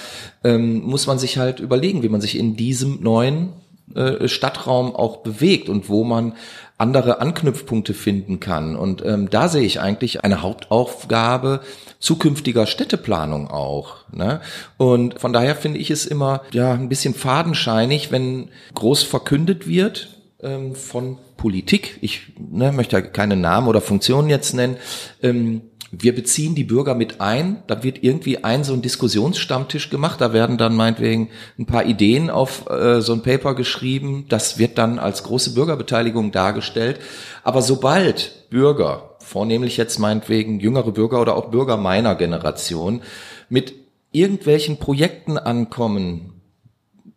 ähm, 0.44 0.82
muss 0.82 1.08
man 1.08 1.20
sich 1.20 1.38
halt 1.38 1.62
überlegen, 1.62 2.04
wie 2.04 2.10
man 2.10 2.20
sich 2.20 2.38
in 2.38 2.58
diesem 2.58 3.02
neuen 3.02 3.54
äh, 3.96 4.28
Stadtraum 4.28 4.94
auch 4.94 5.18
bewegt 5.18 5.70
und 5.70 5.88
wo 5.88 6.04
man 6.04 6.34
andere 6.82 7.22
Anknüpfpunkte 7.22 7.94
finden 7.94 8.40
kann. 8.40 8.76
Und 8.76 9.06
ähm, 9.06 9.30
da 9.30 9.48
sehe 9.48 9.64
ich 9.64 9.80
eigentlich 9.80 10.24
eine 10.24 10.42
Hauptaufgabe 10.42 11.62
zukünftiger 12.00 12.66
Städteplanung 12.66 13.50
auch. 13.50 13.98
Ne? 14.12 14.42
Und 14.78 15.20
von 15.20 15.32
daher 15.32 15.56
finde 15.56 15.80
ich 15.80 15.92
es 15.92 16.06
immer 16.06 16.42
ja 16.52 16.74
ein 16.74 16.90
bisschen 16.90 17.14
fadenscheinig, 17.14 18.12
wenn 18.12 18.50
groß 18.74 19.04
verkündet 19.04 19.68
wird 19.68 20.10
ähm, 20.44 20.76
von 20.76 21.18
Politik. 21.38 21.98
Ich 22.02 22.34
ne, 22.38 22.72
möchte 22.72 23.02
keine 23.02 23.36
Namen 23.36 23.68
oder 23.68 23.82
Funktionen 23.82 24.30
jetzt 24.30 24.54
nennen. 24.54 24.78
Ähm, 25.22 25.62
wir 25.92 26.16
beziehen 26.16 26.56
die 26.56 26.64
Bürger 26.64 26.96
mit 26.96 27.20
ein, 27.20 27.64
da 27.68 27.84
wird 27.84 28.02
irgendwie 28.02 28.46
ein 28.46 28.64
so 28.64 28.74
ein 28.74 28.82
Diskussionsstammtisch 28.82 29.90
gemacht, 29.90 30.22
da 30.22 30.32
werden 30.32 30.58
dann 30.58 30.74
meinetwegen 30.74 31.30
ein 31.60 31.66
paar 31.66 31.86
Ideen 31.86 32.30
auf 32.30 32.70
äh, 32.70 33.02
so 33.02 33.12
ein 33.12 33.24
Paper 33.24 33.56
geschrieben, 33.56 34.26
das 34.30 34.58
wird 34.58 34.78
dann 34.78 35.00
als 35.00 35.24
große 35.24 35.54
Bürgerbeteiligung 35.54 36.32
dargestellt. 36.32 37.00
Aber 37.44 37.62
sobald 37.62 38.50
Bürger, 38.50 39.18
vornehmlich 39.20 39.76
jetzt 39.76 40.00
meinetwegen 40.00 40.62
jüngere 40.62 40.92
Bürger 40.92 41.20
oder 41.20 41.36
auch 41.36 41.52
Bürger 41.52 41.76
meiner 41.76 42.16
Generation, 42.16 43.02
mit 43.50 43.74
irgendwelchen 44.14 44.78
Projekten 44.78 45.38
ankommen, 45.38 46.42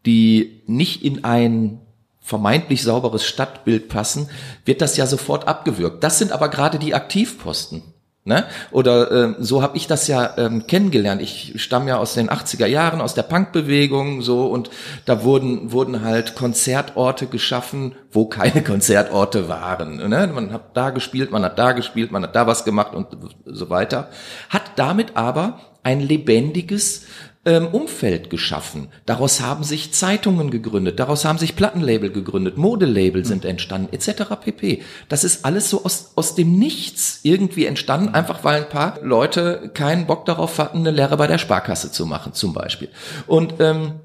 die 0.04 0.62
nicht 0.66 1.04
in 1.04 1.22
ein 1.22 1.80
vermeintlich 2.24 2.82
sauberes 2.82 3.26
Stadtbild 3.26 3.88
passen, 3.88 4.30
wird 4.64 4.80
das 4.80 4.96
ja 4.96 5.06
sofort 5.06 5.46
abgewürgt. 5.46 6.02
Das 6.02 6.18
sind 6.18 6.32
aber 6.32 6.48
gerade 6.48 6.78
die 6.78 6.94
Aktivposten. 6.94 7.82
Ne? 8.26 8.46
Oder 8.70 9.10
äh, 9.10 9.34
so 9.40 9.60
habe 9.60 9.76
ich 9.76 9.86
das 9.86 10.08
ja 10.08 10.38
ähm, 10.38 10.66
kennengelernt. 10.66 11.20
Ich 11.20 11.60
stamme 11.62 11.90
ja 11.90 11.98
aus 11.98 12.14
den 12.14 12.30
80er 12.30 12.64
Jahren, 12.64 13.02
aus 13.02 13.12
der 13.12 13.24
Punkbewegung 13.24 14.22
so 14.22 14.46
und 14.46 14.70
da 15.04 15.22
wurden 15.24 15.72
wurden 15.72 16.02
halt 16.02 16.34
Konzertorte 16.34 17.26
geschaffen, 17.26 17.94
wo 18.10 18.24
keine 18.24 18.62
Konzertorte 18.64 19.50
waren. 19.50 19.96
Ne? 20.08 20.30
Man 20.34 20.54
hat 20.54 20.74
da 20.74 20.88
gespielt, 20.88 21.30
man 21.30 21.44
hat 21.44 21.58
da 21.58 21.72
gespielt, 21.72 22.10
man 22.10 22.22
hat 22.22 22.34
da 22.34 22.46
was 22.46 22.64
gemacht 22.64 22.94
und 22.94 23.08
so 23.44 23.68
weiter. 23.68 24.08
Hat 24.48 24.62
damit 24.76 25.18
aber 25.18 25.60
ein 25.82 26.00
lebendiges 26.00 27.02
ähm, 27.44 27.68
Umfeld 27.68 28.30
geschaffen. 28.30 28.88
Daraus 29.06 29.40
haben 29.40 29.64
sich 29.64 29.92
Zeitungen 29.92 30.50
gegründet, 30.50 30.98
daraus 30.98 31.24
haben 31.24 31.38
sich 31.38 31.56
Plattenlabel 31.56 32.10
gegründet, 32.10 32.56
Modelabel 32.56 33.24
sind 33.24 33.44
entstanden, 33.44 33.92
etc. 33.92 34.34
pp. 34.40 34.82
Das 35.08 35.24
ist 35.24 35.44
alles 35.44 35.70
so 35.70 35.84
aus, 35.84 36.12
aus 36.14 36.34
dem 36.34 36.58
Nichts 36.58 37.20
irgendwie 37.22 37.66
entstanden, 37.66 38.14
einfach 38.14 38.44
weil 38.44 38.62
ein 38.62 38.68
paar 38.68 38.98
Leute 39.02 39.70
keinen 39.74 40.06
Bock 40.06 40.24
darauf 40.24 40.58
hatten, 40.58 40.78
eine 40.78 40.90
Lehre 40.90 41.16
bei 41.16 41.26
der 41.26 41.38
Sparkasse 41.38 41.90
zu 41.92 42.06
machen, 42.06 42.32
zum 42.32 42.52
Beispiel. 42.52 42.88
Und 43.26 43.54
ähm, 43.60 44.00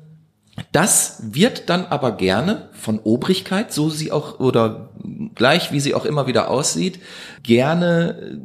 das 0.72 1.22
wird 1.22 1.70
dann 1.70 1.86
aber 1.86 2.14
gerne 2.14 2.70
von 2.74 3.00
Obrigkeit, 3.00 3.72
so 3.72 3.90
sie 3.90 4.12
auch 4.12 4.40
oder 4.40 4.90
gleich 5.36 5.72
wie 5.72 5.80
sie 5.80 5.94
auch 5.94 6.06
immer 6.06 6.28
wieder 6.28 6.50
aussieht, 6.50 7.00
gerne 7.44 8.40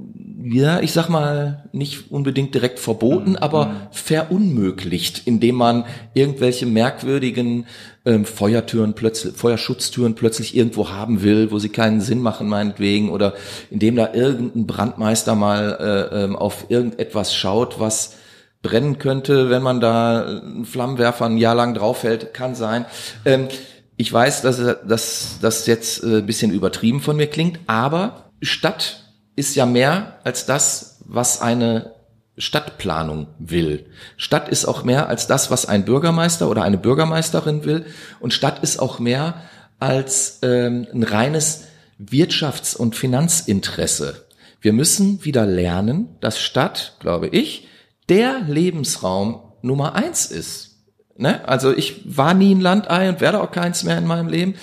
ja, 0.47 0.81
ich 0.81 0.93
sag 0.93 1.09
mal, 1.09 1.65
nicht 1.73 2.11
unbedingt 2.11 2.55
direkt 2.55 2.79
verboten, 2.79 3.31
mhm. 3.31 3.37
aber 3.37 3.67
mhm. 3.67 3.77
verunmöglicht, 3.93 5.23
indem 5.27 5.55
man 5.55 5.85
irgendwelche 6.13 6.67
merkwürdigen 6.67 7.67
ähm, 8.05 8.27
Feuertüren 8.27 8.95
plötzlich, 8.95 9.35
Feuerschutztüren 9.35 10.15
plötzlich 10.15 10.55
irgendwo 10.55 10.91
haben 10.91 11.23
will, 11.23 11.51
wo 11.51 11.59
sie 11.59 11.71
keinen 11.71 12.03
Sinn 12.03 12.21
machen, 12.21 12.47
meinetwegen, 12.49 13.09
oder 13.09 13.33
indem 13.71 13.97
da 13.97 14.13
irgendein 14.13 14.67
Brandmeister 14.67 15.35
mal 15.35 16.11
äh, 16.13 16.25
ähm, 16.25 16.37
auf 16.37 16.67
irgendetwas 16.69 17.35
schaut, 17.35 17.81
was 17.81 18.17
brennen 18.61 18.99
könnte, 18.99 19.49
wenn 19.49 19.63
man 19.63 19.81
da 19.81 20.27
einen 20.27 20.67
Flammenwerfer 20.67 21.25
ein 21.25 21.39
Jahr 21.39 21.55
lang 21.55 21.73
draufhält, 21.73 22.35
kann 22.35 22.55
sein. 22.55 22.85
Ähm, 23.25 23.49
ich 23.97 24.13
weiß, 24.13 24.43
dass 24.43 25.39
das 25.41 25.67
jetzt 25.67 26.03
äh, 26.03 26.19
ein 26.19 26.27
bisschen 26.27 26.51
übertrieben 26.51 27.01
von 27.01 27.17
mir 27.17 27.29
klingt, 27.29 27.61
aber 27.67 28.31
statt 28.43 29.04
ist 29.37 29.55
ja 29.57 29.67
mehr 29.67 30.19
als 30.25 30.47
das, 30.47 30.99
was 31.05 31.41
eine 31.41 31.95
Stadtplanung 32.37 33.29
will. 33.39 33.87
Stadt 34.17 34.49
ist 34.49 34.65
auch 34.65 34.83
mehr 34.85 35.09
als 35.09 35.27
das, 35.27 35.51
was 35.51 35.67
ein 35.67 35.85
Bürgermeister 35.85 36.49
oder 36.49 36.63
eine 36.63 36.79
Bürgermeisterin 36.79 37.65
will. 37.65 37.87
Und 38.21 38.33
Stadt 38.33 38.63
ist 38.63 38.79
auch 38.81 38.99
mehr 38.99 39.43
als 39.79 40.41
ähm, 40.43 40.87
ein 40.93 41.05
reines 41.05 41.65
Wirtschafts- 41.99 42.77
und 42.77 42.97
Finanzinteresse. 42.97 44.27
Wir 44.61 44.73
müssen 44.73 45.25
wieder 45.25 45.47
lernen, 45.47 46.17
dass 46.21 46.41
Stadt, 46.41 46.97
glaube 46.99 47.29
ich, 47.29 47.69
der 48.09 48.41
Lebensraum 48.41 49.53
Nummer 49.63 49.95
eins 49.95 50.27
ist. 50.27 50.79
Ne? 51.17 51.47
Also 51.49 51.75
ich 51.75 52.17
war 52.17 52.35
nie 52.35 52.55
ein 52.55 52.61
Landei 52.61 53.09
und 53.09 53.21
werde 53.21 53.41
auch 53.41 53.51
keins 53.51 53.85
mehr 53.85 53.99
in 53.99 54.07
meinem 54.07 54.29
Leben. 54.29 54.55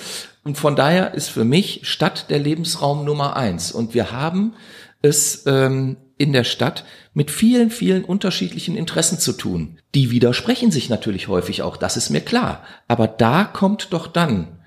Und 0.43 0.58
von 0.58 0.75
daher 0.75 1.13
ist 1.13 1.30
für 1.30 1.45
mich 1.45 1.82
Stadt 1.84 2.30
der 2.30 2.39
Lebensraum 2.39 3.06
Nummer 3.06 3.36
eins. 3.36 3.71
Und 3.71 3.93
wir 3.93 4.12
haben 4.12 4.56
es 5.01 5.45
ähm, 5.45 5.97
in 6.17 6.34
der 6.34 6.43
Stadt 6.43 6.84
mit 7.13 7.32
vielen, 7.32 7.69
vielen 7.69 8.04
unterschiedlichen 8.04 8.75
Interessen 8.75 9.19
zu 9.19 9.34
tun. 9.34 9.77
Die 9.93 10.12
widersprechen 10.12 10.71
sich 10.71 10.89
natürlich 10.89 11.27
häufig 11.27 11.62
auch, 11.62 11.77
das 11.77 11.97
ist 11.97 12.10
mir 12.10 12.21
klar. 12.21 12.63
Aber 12.88 13.08
da 13.08 13.43
kommt 13.43 13.91
doch 13.91 14.08
dann 14.08 14.60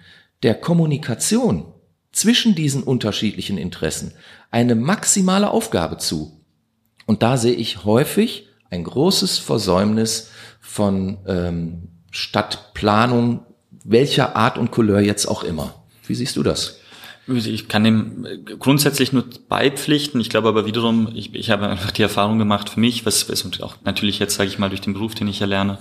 der 0.43 0.55
Kommunikation 0.55 1.73
zwischen 2.13 2.55
diesen 2.55 2.83
unterschiedlichen 2.83 3.59
Interessen 3.59 4.13
eine 4.51 4.75
maximale 4.75 5.51
Aufgabe 5.51 5.99
zu. 5.99 6.45
Und 7.07 7.23
da 7.23 7.37
sehe 7.37 7.55
ich 7.55 7.85
häufig 7.85 8.49
ein 8.71 8.85
großes 8.85 9.39
Versäumnis 9.39 10.31
von 10.61 11.19
ähm, 11.27 11.89
Stadtplanung 12.11 13.45
welcher 13.85 14.35
Art 14.35 14.59
und 14.59 14.71
Couleur 14.71 15.01
jetzt 15.01 15.27
auch 15.27 15.45
immer. 15.45 15.75
Wie 16.07 16.15
siehst 16.15 16.37
du 16.37 16.43
das? 16.43 16.81
Ich 17.27 17.69
kann 17.69 17.85
dem 17.85 18.27
grundsätzlich 18.59 19.13
nur 19.13 19.25
beipflichten. 19.49 20.21
Ich 20.21 20.29
glaube 20.29 20.49
aber 20.49 20.67
wiederum, 20.67 21.09
ich, 21.15 21.35
ich 21.35 21.51
habe 21.51 21.69
einfach 21.69 21.91
die 21.91 22.03
Erfahrung 22.03 22.39
gemacht 22.39 22.69
für 22.69 22.81
mich, 22.81 23.07
was, 23.07 23.31
was 23.31 23.43
und 23.43 23.63
auch 23.63 23.77
natürlich 23.85 24.19
jetzt 24.19 24.35
sage 24.35 24.51
ich 24.51 24.59
mal 24.59 24.69
durch 24.69 24.83
den 24.83 24.93
Beruf, 24.93 25.15
den 25.15 25.29
ich 25.29 25.41
erlerne, 25.41 25.79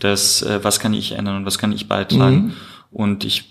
dass 0.00 0.42
äh, 0.42 0.64
was 0.64 0.80
kann 0.80 0.94
ich 0.94 1.12
ändern 1.12 1.36
und 1.36 1.46
was 1.46 1.58
kann 1.58 1.70
ich 1.70 1.86
beitragen. 1.86 2.36
Mhm. 2.36 2.52
Und 2.90 3.24
ich, 3.24 3.44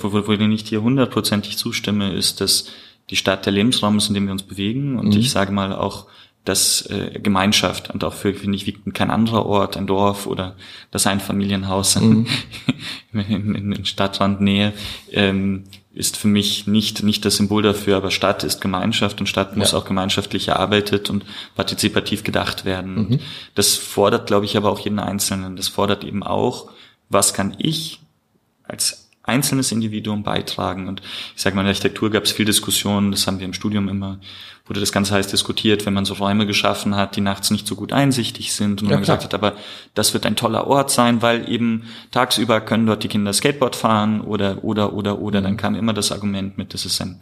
wo, 0.00 0.12
wo, 0.12 0.26
wo 0.26 0.32
ich 0.32 0.40
nicht 0.40 0.68
hier 0.68 0.80
hundertprozentig 0.80 1.58
zustimme, 1.58 2.14
ist, 2.14 2.40
dass 2.40 2.68
die 3.10 3.16
Stadt 3.16 3.44
der 3.44 3.52
Lebensraum 3.52 3.98
ist, 3.98 4.08
in 4.08 4.14
dem 4.14 4.24
wir 4.24 4.32
uns 4.32 4.42
bewegen. 4.42 4.98
Und 4.98 5.08
mhm. 5.08 5.20
ich 5.20 5.30
sage 5.30 5.52
mal 5.52 5.74
auch, 5.74 6.06
dass 6.46 6.82
äh, 6.86 7.18
Gemeinschaft 7.20 7.90
und 7.90 8.04
auch 8.04 8.14
für, 8.14 8.32
finde 8.32 8.56
ich, 8.56 8.66
wie 8.66 8.72
kein 8.92 9.10
anderer 9.10 9.44
Ort, 9.44 9.76
ein 9.76 9.86
Dorf 9.86 10.26
oder 10.26 10.56
das 10.90 11.06
Einfamilienhaus 11.06 12.00
mhm. 12.00 12.26
in, 13.12 13.54
in, 13.54 13.72
in 13.72 13.84
Stadtrandnähe, 13.84 14.72
ähm, 15.10 15.64
ist 15.92 16.16
für 16.16 16.28
mich 16.28 16.66
nicht, 16.66 17.02
nicht 17.02 17.24
das 17.24 17.36
Symbol 17.36 17.62
dafür, 17.62 17.96
aber 17.96 18.10
Stadt 18.10 18.44
ist 18.44 18.60
Gemeinschaft 18.60 19.18
und 19.18 19.26
Stadt 19.26 19.56
muss 19.56 19.72
ja. 19.72 19.78
auch 19.78 19.84
gemeinschaftlich 19.86 20.48
erarbeitet 20.48 21.10
und 21.10 21.24
partizipativ 21.56 22.22
gedacht 22.22 22.64
werden. 22.64 22.94
Mhm. 22.94 23.20
Das 23.54 23.74
fordert, 23.74 24.26
glaube 24.26 24.44
ich, 24.44 24.56
aber 24.56 24.70
auch 24.70 24.78
jeden 24.78 24.98
Einzelnen. 24.98 25.56
Das 25.56 25.68
fordert 25.68 26.04
eben 26.04 26.22
auch, 26.22 26.70
was 27.08 27.34
kann 27.34 27.54
ich 27.58 28.00
als 28.62 29.05
einzelnes 29.26 29.72
Individuum 29.72 30.22
beitragen. 30.22 30.88
Und 30.88 31.02
ich 31.34 31.42
sage 31.42 31.54
mal, 31.54 31.62
in 31.62 31.66
der 31.66 31.72
Architektur 31.72 32.10
gab 32.10 32.24
es 32.24 32.32
viel 32.32 32.44
Diskussion, 32.44 33.10
das 33.10 33.26
haben 33.26 33.38
wir 33.38 33.46
im 33.46 33.52
Studium 33.52 33.88
immer, 33.88 34.18
wurde 34.66 34.80
das 34.80 34.92
ganz 34.92 35.10
heiß 35.10 35.28
diskutiert, 35.28 35.86
wenn 35.86 35.94
man 35.94 36.04
so 36.04 36.14
Räume 36.14 36.46
geschaffen 36.46 36.96
hat, 36.96 37.16
die 37.16 37.20
nachts 37.20 37.50
nicht 37.50 37.66
so 37.66 37.76
gut 37.76 37.92
einsichtig 37.92 38.52
sind 38.52 38.82
und 38.82 38.88
ja, 38.88 38.94
man 38.94 39.00
gesagt 39.00 39.24
hat, 39.24 39.34
aber 39.34 39.54
das 39.94 40.14
wird 40.14 40.26
ein 40.26 40.36
toller 40.36 40.66
Ort 40.66 40.90
sein, 40.90 41.22
weil 41.22 41.48
eben 41.50 41.84
tagsüber 42.10 42.60
können 42.60 42.86
dort 42.86 43.02
die 43.02 43.08
Kinder 43.08 43.32
Skateboard 43.32 43.76
fahren 43.76 44.20
oder, 44.20 44.64
oder, 44.64 44.92
oder, 44.92 45.20
oder, 45.20 45.40
dann 45.40 45.56
kam 45.56 45.74
immer 45.74 45.92
das 45.92 46.10
Argument 46.10 46.58
mit, 46.58 46.74
das 46.74 46.84
ist 46.84 47.00
ein 47.00 47.20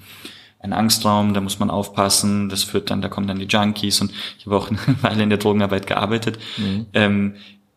ein 0.64 0.73
Angstraum, 0.73 1.35
da 1.35 1.43
muss 1.43 1.59
man 1.59 1.69
aufpassen, 1.69 2.49
das 2.49 2.64
führt 2.64 2.90
dann, 2.90 3.03
da 3.03 3.09
kommen 3.09 3.27
dann 3.27 3.38
die 3.38 3.45
Junkies 3.45 4.01
und 4.01 4.11
ich 4.38 4.47
habe 4.47 4.57
auch 4.57 4.71
eine 4.87 5.03
Weile 5.03 5.23
in 5.23 5.29
der 5.29 5.38
Drogenarbeit 5.38 5.87
gearbeitet. 5.87 6.38
Mhm. 6.57 6.87
Ähm, 6.95 7.35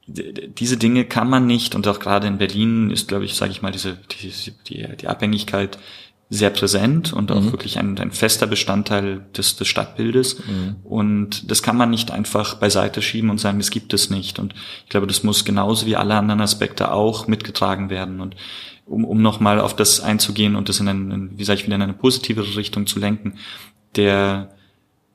diese 0.08 0.78
Dinge 0.78 1.06
kann 1.06 1.30
man 1.30 1.46
nicht 1.46 1.76
und 1.76 1.88
auch 1.88 2.00
gerade 2.00 2.28
in 2.28 2.38
Berlin 2.38 2.92
ist, 2.92 3.08
glaube 3.08 3.26
ich, 3.26 3.36
sage 3.36 3.52
ich 3.52 3.62
mal, 3.62 3.72
diese 3.72 3.98
die, 4.12 4.32
die, 4.68 4.98
die 4.98 5.08
Abhängigkeit 5.08 5.78
sehr 6.30 6.50
präsent 6.50 7.14
und 7.14 7.32
auch 7.32 7.42
mhm. 7.42 7.52
wirklich 7.52 7.78
ein, 7.78 7.98
ein 8.00 8.12
fester 8.12 8.48
Bestandteil 8.48 9.26
des, 9.36 9.56
des 9.56 9.68
Stadtbildes. 9.68 10.40
Mhm. 10.40 10.76
Und 10.84 11.50
das 11.50 11.64
kann 11.64 11.78
man 11.78 11.90
nicht 11.90 12.12
einfach 12.12 12.56
beiseite 12.56 13.02
schieben 13.02 13.30
und 13.30 13.40
sagen, 13.40 13.60
das 13.60 13.72
gibt 13.72 13.94
es 13.94 14.10
nicht. 14.10 14.38
Und 14.38 14.54
ich 14.84 14.90
glaube, 14.90 15.08
das 15.08 15.24
muss 15.24 15.46
genauso 15.46 15.86
wie 15.86 15.96
alle 15.96 16.16
anderen 16.16 16.42
Aspekte 16.42 16.92
auch 16.92 17.28
mitgetragen 17.28 17.90
werden. 17.90 18.20
Und 18.20 18.36
um, 18.86 19.06
um 19.06 19.22
nochmal 19.22 19.62
auf 19.62 19.76
das 19.76 20.02
einzugehen 20.02 20.58
und 20.58 20.68
das 20.68 20.82
in, 20.82 20.90
einen, 20.90 21.38
wie 21.38 21.44
sage 21.46 21.62
ich, 21.62 21.66
wieder 21.66 21.76
in 21.76 21.82
eine 21.82 21.94
positivere 21.94 22.58
Richtung 22.58 22.88
zu 22.88 23.00
lenken, 23.00 23.36
der 23.96 24.50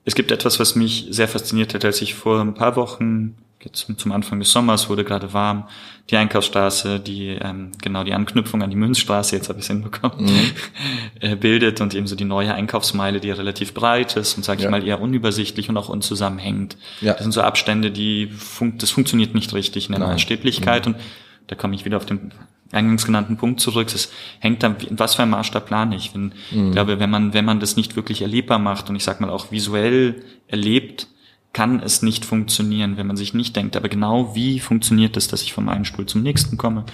es 0.04 0.14
gibt 0.14 0.32
etwas, 0.32 0.58
was 0.58 0.74
mich 0.74 1.06
sehr 1.10 1.28
fasziniert 1.28 1.74
hat, 1.74 1.84
als 1.84 2.02
ich 2.02 2.14
vor 2.14 2.40
ein 2.40 2.54
paar 2.54 2.74
Wochen 2.74 3.36
jetzt 3.64 3.86
zum 3.96 4.12
Anfang 4.12 4.38
des 4.38 4.50
Sommers 4.50 4.88
wurde 4.88 5.04
gerade 5.04 5.32
warm, 5.32 5.68
die 6.10 6.16
Einkaufsstraße, 6.16 7.00
die 7.00 7.28
ähm, 7.28 7.70
genau 7.80 8.04
die 8.04 8.12
Anknüpfung 8.12 8.62
an 8.62 8.70
die 8.70 8.76
Münzstraße, 8.76 9.36
jetzt 9.36 9.48
habe 9.48 9.58
ich 9.60 9.64
es 9.64 9.68
hinbekommen, 9.68 10.26
mhm. 10.26 10.50
äh, 11.20 11.36
bildet 11.36 11.80
und 11.80 11.94
eben 11.94 12.06
so 12.06 12.16
die 12.16 12.24
neue 12.24 12.52
Einkaufsmeile, 12.54 13.20
die 13.20 13.30
relativ 13.30 13.72
breit 13.72 14.16
ist 14.16 14.36
und 14.36 14.44
sage 14.44 14.62
ich 14.62 14.68
mal 14.68 14.86
eher 14.86 15.00
unübersichtlich 15.00 15.68
und 15.68 15.76
auch 15.76 15.88
unzusammenhängend. 15.88 16.76
Ja. 17.00 17.12
Das 17.12 17.22
sind 17.22 17.32
so 17.32 17.42
Abstände, 17.42 17.90
die 17.90 18.26
fun 18.28 18.74
das 18.78 18.90
funktioniert 18.90 19.34
nicht 19.34 19.54
richtig 19.54 19.86
in 19.86 19.92
der 19.92 20.06
Nein. 20.06 20.18
Städtlichkeit 20.18 20.86
mhm. 20.86 20.94
und 20.94 21.00
da 21.46 21.56
komme 21.56 21.74
ich 21.74 21.84
wieder 21.84 21.96
auf 21.96 22.06
den 22.06 22.32
eingangs 22.72 23.04
genannten 23.04 23.36
Punkt 23.36 23.60
zurück. 23.60 23.88
Es 23.94 24.10
hängt 24.38 24.62
dann, 24.62 24.76
was 24.90 25.14
für 25.14 25.22
ein 25.22 25.30
Maßstab 25.30 25.66
plane 25.66 25.94
ich. 25.94 26.14
Wenn, 26.14 26.32
mhm. 26.50 26.66
Ich 26.68 26.72
glaube, 26.72 26.98
wenn 26.98 27.10
man, 27.10 27.34
wenn 27.34 27.44
man 27.44 27.60
das 27.60 27.76
nicht 27.76 27.96
wirklich 27.96 28.22
erlebbar 28.22 28.58
macht 28.58 28.88
und 28.88 28.96
ich 28.96 29.04
sag 29.04 29.20
mal 29.20 29.30
auch 29.30 29.52
visuell 29.52 30.22
erlebt, 30.48 31.06
kann 31.52 31.80
es 31.80 32.02
nicht 32.02 32.24
funktionieren, 32.24 32.96
wenn 32.96 33.06
man 33.06 33.16
sich 33.16 33.34
nicht 33.34 33.54
denkt, 33.56 33.76
aber 33.76 33.88
genau 33.88 34.34
wie 34.34 34.58
funktioniert 34.58 35.16
es, 35.16 35.28
dass 35.28 35.42
ich 35.42 35.52
vom 35.52 35.68
einen 35.68 35.84
Stuhl 35.84 36.06
zum 36.06 36.22
nächsten 36.22 36.56
komme? 36.56 36.84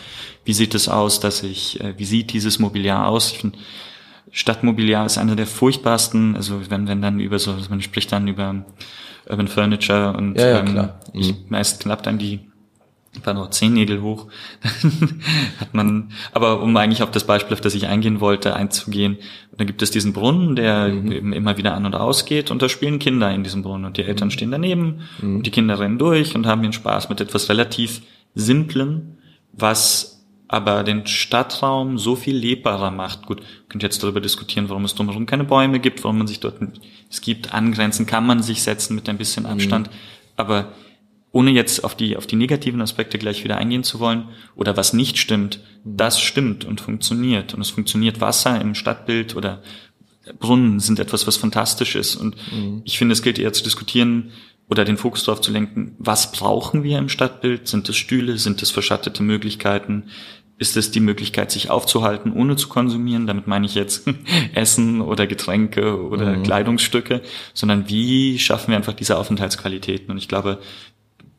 Wie 0.45 0.53
sieht 0.53 0.75
es 0.75 0.89
aus, 0.89 1.21
dass 1.21 1.43
ich, 1.43 1.81
äh, 1.81 1.95
wie 1.97 2.05
sieht 2.05 2.33
dieses 2.33 2.59
Mobiliar 2.59 3.07
aus? 3.07 3.33
Ich 3.33 3.39
finde, 3.39 3.59
Stadtmobiliar 4.33 5.07
ist 5.07 5.17
einer 5.17 5.37
der 5.37 5.47
furchtbarsten, 5.47 6.37
also 6.37 6.71
wenn, 6.71 6.89
wenn 6.89 7.01
dann 7.01 7.21
über 7.21 7.39
so, 7.39 7.57
man 7.71 7.81
spricht 7.81 8.13
dann 8.13 8.29
über 8.29 8.65
Urban 9.29 9.49
Furniture 9.49 10.17
und 10.17 10.37
ja, 10.37 10.49
ja, 10.49 10.61
ähm, 10.61 10.91
mhm. 11.15 11.37
meist 11.49 11.81
klappt 11.81 12.07
dann 12.07 12.19
die 12.19 12.48
war 13.25 13.35
nur 13.35 13.51
zehn 13.51 13.73
Nägel 13.73 14.03
hoch. 14.03 14.27
hat 15.61 15.75
man, 15.75 16.11
aber 16.33 16.63
um 16.63 16.77
eigentlich 16.77 17.03
auf 17.03 17.11
das 17.11 17.25
Beispiel, 17.25 17.55
auf 17.55 17.61
das 17.61 17.75
ich 17.75 17.87
eingehen 17.87 18.21
wollte, 18.21 18.55
einzugehen, 18.55 19.19
dann 19.57 19.67
gibt 19.67 19.83
es 19.83 19.91
diesen 19.91 20.13
Brunnen, 20.13 20.57
der 20.57 20.89
mhm. 20.89 21.33
immer 21.33 21.57
wieder 21.57 21.75
an 21.75 21.87
und 21.87 21.95
aus 21.95 22.25
geht 22.25 22.51
und 22.51 22.63
da 22.63 22.69
spielen 22.69 22.99
Kinder 22.99 23.31
in 23.33 23.43
diesem 23.43 23.63
Brunnen 23.63 23.85
und 23.85 23.97
die 23.97 24.05
Eltern 24.05 24.29
mhm. 24.29 24.33
stehen 24.33 24.51
daneben 24.51 25.01
mhm. 25.21 25.37
und 25.37 25.47
die 25.47 25.51
Kinder 25.51 25.79
rennen 25.79 25.99
durch 25.99 26.35
und 26.35 26.47
haben 26.47 26.63
ihren 26.63 26.73
Spaß 26.73 27.09
mit 27.09 27.21
etwas 27.21 27.49
relativ 27.49 28.03
Simplen, 28.35 29.19
was 29.53 30.19
aber 30.49 30.83
den 30.83 31.07
Stadtraum 31.07 31.99
so 31.99 32.17
viel 32.17 32.37
lebbarer 32.37 32.91
macht. 32.91 33.27
Gut, 33.27 33.43
könnt 33.69 33.83
jetzt 33.83 34.03
darüber 34.03 34.21
diskutieren, 34.21 34.71
warum 34.71 34.85
es 34.87 34.95
drumherum 34.95 35.27
keine 35.27 35.45
Bäume 35.45 35.79
gibt, 35.79 36.03
warum 36.05 36.19
man 36.19 36.27
sich 36.27 36.41
dort, 36.41 36.57
es 37.11 37.21
gibt 37.21 37.53
Angrenzen, 37.53 38.07
kann 38.07 38.27
man 38.27 38.43
sich 38.43 38.63
setzen 38.63 38.95
mit 38.95 39.09
ein 39.09 39.19
bisschen 39.19 39.45
Abstand, 39.45 39.89
mhm. 39.89 39.93
aber 40.37 40.73
ohne 41.33 41.51
jetzt 41.51 41.85
auf 41.85 41.95
die, 41.95 42.17
auf 42.17 42.27
die 42.27 42.37
negativen 42.37 42.81
Aspekte 42.81 43.19
gleich 43.19 43.45
wieder 43.45 43.59
eingehen 43.59 43.85
zu 43.85 44.01
wollen, 44.01 44.29
oder 44.55 44.77
was 44.77 44.93
nicht 44.93 45.19
stimmt, 45.19 45.61
das 45.85 46.21
stimmt 46.21 46.65
und 46.65 46.81
funktioniert. 46.81 47.55
Und 47.55 47.61
es 47.61 47.71
funktioniert 47.71 48.21
Wasser 48.21 48.61
im 48.61 48.75
Stadtbild 48.75 49.37
oder 49.37 49.63
Brunnen 50.39 50.81
sind 50.81 50.99
etwas, 50.99 51.27
was 51.27 51.37
fantastisch 51.37 51.95
ist. 51.95 52.17
Und 52.17 52.37
mhm. 52.53 52.83
ich 52.85 52.99
finde, 52.99 53.13
es 53.13 53.23
gilt 53.23 53.39
eher 53.39 53.53
zu 53.53 53.63
diskutieren 53.63 54.33
oder 54.69 54.85
den 54.85 54.99
Fokus 54.99 55.25
darauf 55.25 55.41
zu 55.41 55.51
lenken, 55.51 55.95
was 55.99 56.33
brauchen 56.33 56.83
wir 56.83 56.99
im 56.99 57.09
Stadtbild? 57.09 57.69
Sind 57.69 57.89
es 57.89 57.97
Stühle? 57.97 58.39
Sind 58.39 58.63
es 58.63 58.71
verschattete 58.71 59.23
Möglichkeiten? 59.23 60.05
Ist 60.59 60.77
es 60.77 60.91
die 60.91 61.01
Möglichkeit, 61.01 61.53
sich 61.53 61.71
aufzuhalten, 61.71 62.33
ohne 62.33 62.57
zu 62.57 62.69
konsumieren? 62.69 63.27
Damit 63.27 63.47
meine 63.47 63.65
ich 63.65 63.75
jetzt 63.75 64.07
Essen 64.55 65.01
oder 65.01 65.27
Getränke 65.27 66.03
oder 66.03 66.37
mhm. 66.37 66.43
Kleidungsstücke, 66.43 67.23
sondern 67.55 67.89
wie 67.89 68.39
schaffen 68.39 68.71
wir 68.71 68.77
einfach 68.77 68.95
diese 68.95 69.17
Aufenthaltsqualitäten? 69.17 70.11
Und 70.11 70.19
ich 70.19 70.29
glaube, 70.29 70.59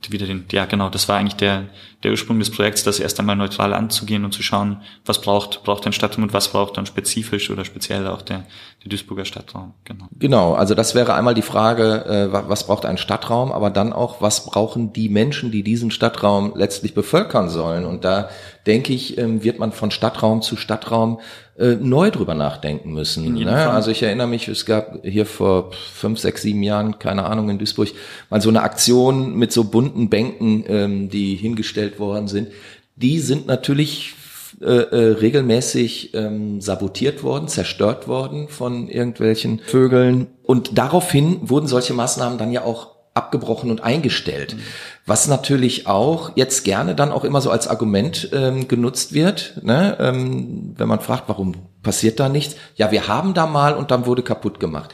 wieder 0.09 0.25
den, 0.25 0.45
ja 0.51 0.65
genau, 0.65 0.89
das 0.89 1.09
war 1.09 1.17
eigentlich 1.17 1.35
der, 1.35 1.65
der 2.03 2.11
Ursprung 2.11 2.39
des 2.39 2.49
Projekts, 2.49 2.83
das 2.83 2.99
erst 2.99 3.19
einmal 3.19 3.35
neutral 3.35 3.73
anzugehen 3.73 4.23
und 4.23 4.33
zu 4.33 4.41
schauen, 4.41 4.81
was 5.05 5.19
braucht, 5.19 5.63
braucht 5.63 5.85
ein 5.85 5.91
Stadtraum 5.93 6.23
und 6.23 6.33
was 6.33 6.47
braucht 6.47 6.77
dann 6.77 6.85
spezifisch 6.85 7.49
oder 7.51 7.65
speziell 7.65 8.07
auch 8.07 8.21
der, 8.21 8.45
der 8.83 8.89
Duisburger 8.89 9.25
Stadtraum. 9.25 9.73
Genau. 9.83 10.05
Genau, 10.17 10.53
also 10.53 10.73
das 10.73 10.95
wäre 10.95 11.13
einmal 11.13 11.33
die 11.33 11.41
Frage, 11.41 12.05
äh, 12.05 12.31
was 12.31 12.65
braucht 12.67 12.85
ein 12.85 12.97
Stadtraum, 12.97 13.51
aber 13.51 13.69
dann 13.69 13.91
auch, 13.91 14.21
was 14.21 14.45
brauchen 14.45 14.93
die 14.93 15.09
Menschen, 15.09 15.51
die 15.51 15.63
diesen 15.63 15.91
Stadtraum 15.91 16.53
letztlich 16.55 16.93
bevölkern 16.93 17.49
sollen. 17.49 17.85
Und 17.85 18.05
da 18.05 18.29
denke 18.65 18.93
ich, 18.93 19.17
ähm, 19.17 19.43
wird 19.43 19.59
man 19.59 19.71
von 19.71 19.91
Stadtraum 19.91 20.41
zu 20.41 20.55
Stadtraum 20.55 21.19
äh, 21.57 21.75
neu 21.75 22.11
drüber 22.11 22.35
nachdenken 22.35 22.93
müssen. 22.93 23.33
Ne? 23.33 23.69
Also 23.69 23.91
ich 23.91 24.03
erinnere 24.03 24.27
mich, 24.27 24.47
es 24.47 24.65
gab 24.65 25.03
hier 25.03 25.25
vor 25.25 25.71
fünf, 25.73 26.19
sechs, 26.19 26.41
sieben 26.41 26.63
Jahren, 26.63 26.99
keine 26.99 27.25
Ahnung, 27.25 27.49
in 27.49 27.57
Duisburg, 27.57 27.89
mal 28.29 28.41
so 28.41 28.49
eine 28.49 28.61
Aktion 28.63 29.35
mit 29.35 29.51
so 29.51 29.65
bunten 29.65 30.09
Bänken, 30.09 30.63
ähm, 30.67 31.09
die 31.09 31.35
hingestellt 31.35 31.99
worden 31.99 32.27
sind. 32.27 32.49
Die 32.95 33.19
sind 33.19 33.47
natürlich 33.47 34.15
äh, 34.61 34.65
äh, 34.65 35.11
regelmäßig 35.13 36.13
ähm, 36.13 36.59
sabotiert 36.59 37.23
worden, 37.23 37.47
zerstört 37.47 38.09
worden 38.09 38.49
von 38.49 38.89
irgendwelchen 38.89 39.59
Vögeln. 39.59 40.27
Und 40.43 40.77
daraufhin 40.77 41.49
wurden 41.49 41.67
solche 41.67 41.93
Maßnahmen 41.93 42.37
dann 42.37 42.51
ja 42.51 42.63
auch 42.63 42.98
abgebrochen 43.19 43.69
und 43.69 43.83
eingestellt. 43.83 44.55
Mhm. 44.55 44.61
Was 45.05 45.27
natürlich 45.27 45.85
auch 45.85 46.31
jetzt 46.35 46.63
gerne 46.63 46.95
dann 46.95 47.11
auch 47.11 47.23
immer 47.23 47.41
so 47.41 47.51
als 47.51 47.67
Argument 47.67 48.29
ähm, 48.33 48.67
genutzt 48.67 49.13
wird, 49.13 49.59
ne? 49.61 49.97
ähm, 49.99 50.73
wenn 50.77 50.87
man 50.87 51.01
fragt, 51.01 51.29
warum 51.29 51.55
passiert 51.83 52.19
da 52.19 52.29
nichts? 52.29 52.55
Ja, 52.75 52.91
wir 52.91 53.07
haben 53.07 53.33
da 53.33 53.45
mal 53.45 53.75
und 53.75 53.91
dann 53.91 54.05
wurde 54.05 54.23
kaputt 54.23 54.59
gemacht. 54.59 54.93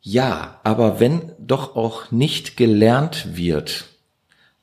Ja, 0.00 0.60
aber 0.62 1.00
wenn 1.00 1.32
doch 1.38 1.74
auch 1.74 2.10
nicht 2.10 2.56
gelernt 2.56 3.36
wird, 3.36 3.86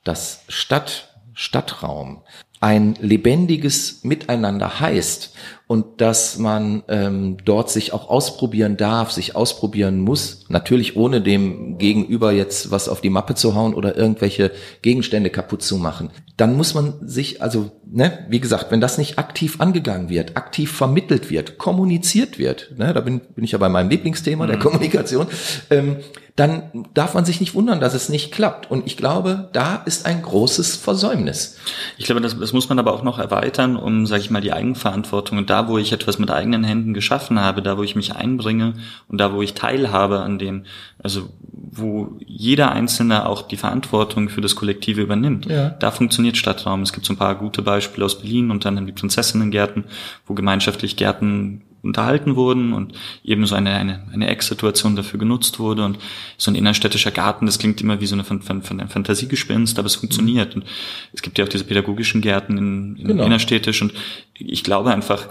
dass 0.04 0.44
Stadt, 0.48 1.14
Stadtraum 1.34 2.22
ein 2.60 2.94
lebendiges 3.00 4.02
Miteinander 4.02 4.80
heißt 4.80 5.34
und 5.68 6.00
dass 6.00 6.38
man 6.38 6.84
ähm, 6.88 7.38
dort 7.44 7.70
sich 7.70 7.92
auch 7.92 8.08
ausprobieren 8.08 8.76
darf, 8.76 9.10
sich 9.10 9.34
ausprobieren 9.34 10.00
muss, 10.00 10.44
natürlich 10.48 10.96
ohne 10.96 11.20
dem 11.20 11.76
Gegenüber 11.78 12.30
jetzt 12.30 12.70
was 12.70 12.88
auf 12.88 13.00
die 13.00 13.10
Mappe 13.10 13.34
zu 13.34 13.56
hauen 13.56 13.74
oder 13.74 13.96
irgendwelche 13.96 14.52
Gegenstände 14.82 15.30
kaputt 15.30 15.62
zu 15.62 15.76
machen. 15.76 16.10
Dann 16.36 16.56
muss 16.56 16.74
man 16.74 16.94
sich, 17.02 17.42
also, 17.42 17.72
ne, 17.84 18.26
wie 18.28 18.40
gesagt, 18.40 18.70
wenn 18.70 18.80
das 18.80 18.96
nicht 18.96 19.18
aktiv 19.18 19.60
angegangen 19.60 20.08
wird, 20.08 20.36
aktiv 20.36 20.70
vermittelt 20.70 21.30
wird, 21.30 21.58
kommuniziert 21.58 22.38
wird, 22.38 22.74
ne, 22.76 22.94
da 22.94 23.00
bin, 23.00 23.20
bin 23.34 23.42
ich 23.42 23.52
ja 23.52 23.58
bei 23.58 23.68
meinem 23.68 23.90
Lieblingsthema 23.90 24.44
mhm. 24.44 24.48
der 24.48 24.58
Kommunikation, 24.60 25.26
ähm, 25.70 25.96
dann 26.36 26.86
darf 26.92 27.14
man 27.14 27.24
sich 27.24 27.40
nicht 27.40 27.54
wundern, 27.54 27.80
dass 27.80 27.94
es 27.94 28.10
nicht 28.10 28.30
klappt. 28.30 28.70
Und 28.70 28.86
ich 28.86 28.98
glaube, 28.98 29.48
da 29.54 29.76
ist 29.86 30.04
ein 30.04 30.20
großes 30.20 30.76
Versäumnis. 30.76 31.56
Ich 31.96 32.04
glaube, 32.04 32.20
das, 32.20 32.38
das 32.38 32.52
muss 32.52 32.68
man 32.68 32.78
aber 32.78 32.92
auch 32.92 33.02
noch 33.02 33.18
erweitern, 33.18 33.76
um, 33.76 34.06
sage 34.06 34.20
ich 34.20 34.30
mal, 34.30 34.42
die 34.42 34.52
Eigenverantwortung 34.52 35.38
und 35.38 35.48
da, 35.56 35.68
wo 35.68 35.78
ich 35.78 35.92
etwas 35.92 36.18
mit 36.18 36.30
eigenen 36.30 36.64
Händen 36.64 36.92
geschaffen 36.92 37.40
habe, 37.40 37.62
da, 37.62 37.78
wo 37.78 37.82
ich 37.82 37.96
mich 37.96 38.14
einbringe 38.14 38.74
und 39.08 39.18
da, 39.18 39.32
wo 39.32 39.40
ich 39.40 39.54
teilhabe 39.54 40.20
an 40.20 40.38
dem, 40.38 40.64
also 41.02 41.30
wo 41.50 42.18
jeder 42.26 42.72
Einzelne 42.72 43.26
auch 43.26 43.42
die 43.42 43.56
Verantwortung 43.56 44.28
für 44.28 44.42
das 44.42 44.54
Kollektive 44.54 45.00
übernimmt. 45.00 45.46
Ja. 45.46 45.70
Da 45.70 45.90
funktioniert 45.90 46.36
Stadtraum. 46.36 46.82
Es 46.82 46.92
gibt 46.92 47.06
so 47.06 47.14
ein 47.14 47.18
paar 47.18 47.34
gute 47.36 47.62
Beispiele 47.62 48.04
aus 48.04 48.18
Berlin 48.18 48.50
und 48.50 48.66
dann 48.66 48.86
die 48.86 48.92
Prinzessinnengärten, 48.92 49.84
wo 50.26 50.34
gemeinschaftlich 50.34 50.96
Gärten 50.96 51.62
unterhalten 51.86 52.36
wurden 52.36 52.72
und 52.72 52.92
eben 53.24 53.46
so 53.46 53.54
eine, 53.54 53.74
eine, 53.74 54.06
eine 54.12 54.28
Ecksituation 54.28 54.96
dafür 54.96 55.18
genutzt 55.18 55.58
wurde 55.58 55.84
und 55.84 55.98
so 56.36 56.50
ein 56.50 56.54
innerstädtischer 56.54 57.10
Garten, 57.10 57.46
das 57.46 57.58
klingt 57.58 57.80
immer 57.80 58.00
wie 58.00 58.06
so 58.06 58.14
eine, 58.14 58.24
Fan 58.24 58.42
Fan 58.42 58.62
Fan 58.62 58.88
Fantasiegespinst, 58.88 59.78
aber 59.78 59.86
es 59.86 59.96
funktioniert. 59.96 60.54
Und 60.54 60.64
es 61.12 61.22
gibt 61.22 61.38
ja 61.38 61.44
auch 61.44 61.48
diese 61.48 61.64
pädagogischen 61.64 62.20
Gärten 62.20 62.58
in, 62.58 62.96
in 62.96 63.08
genau. 63.08 63.24
innerstädtisch 63.24 63.82
und 63.82 63.92
ich 64.34 64.64
glaube 64.64 64.92
einfach, 64.92 65.28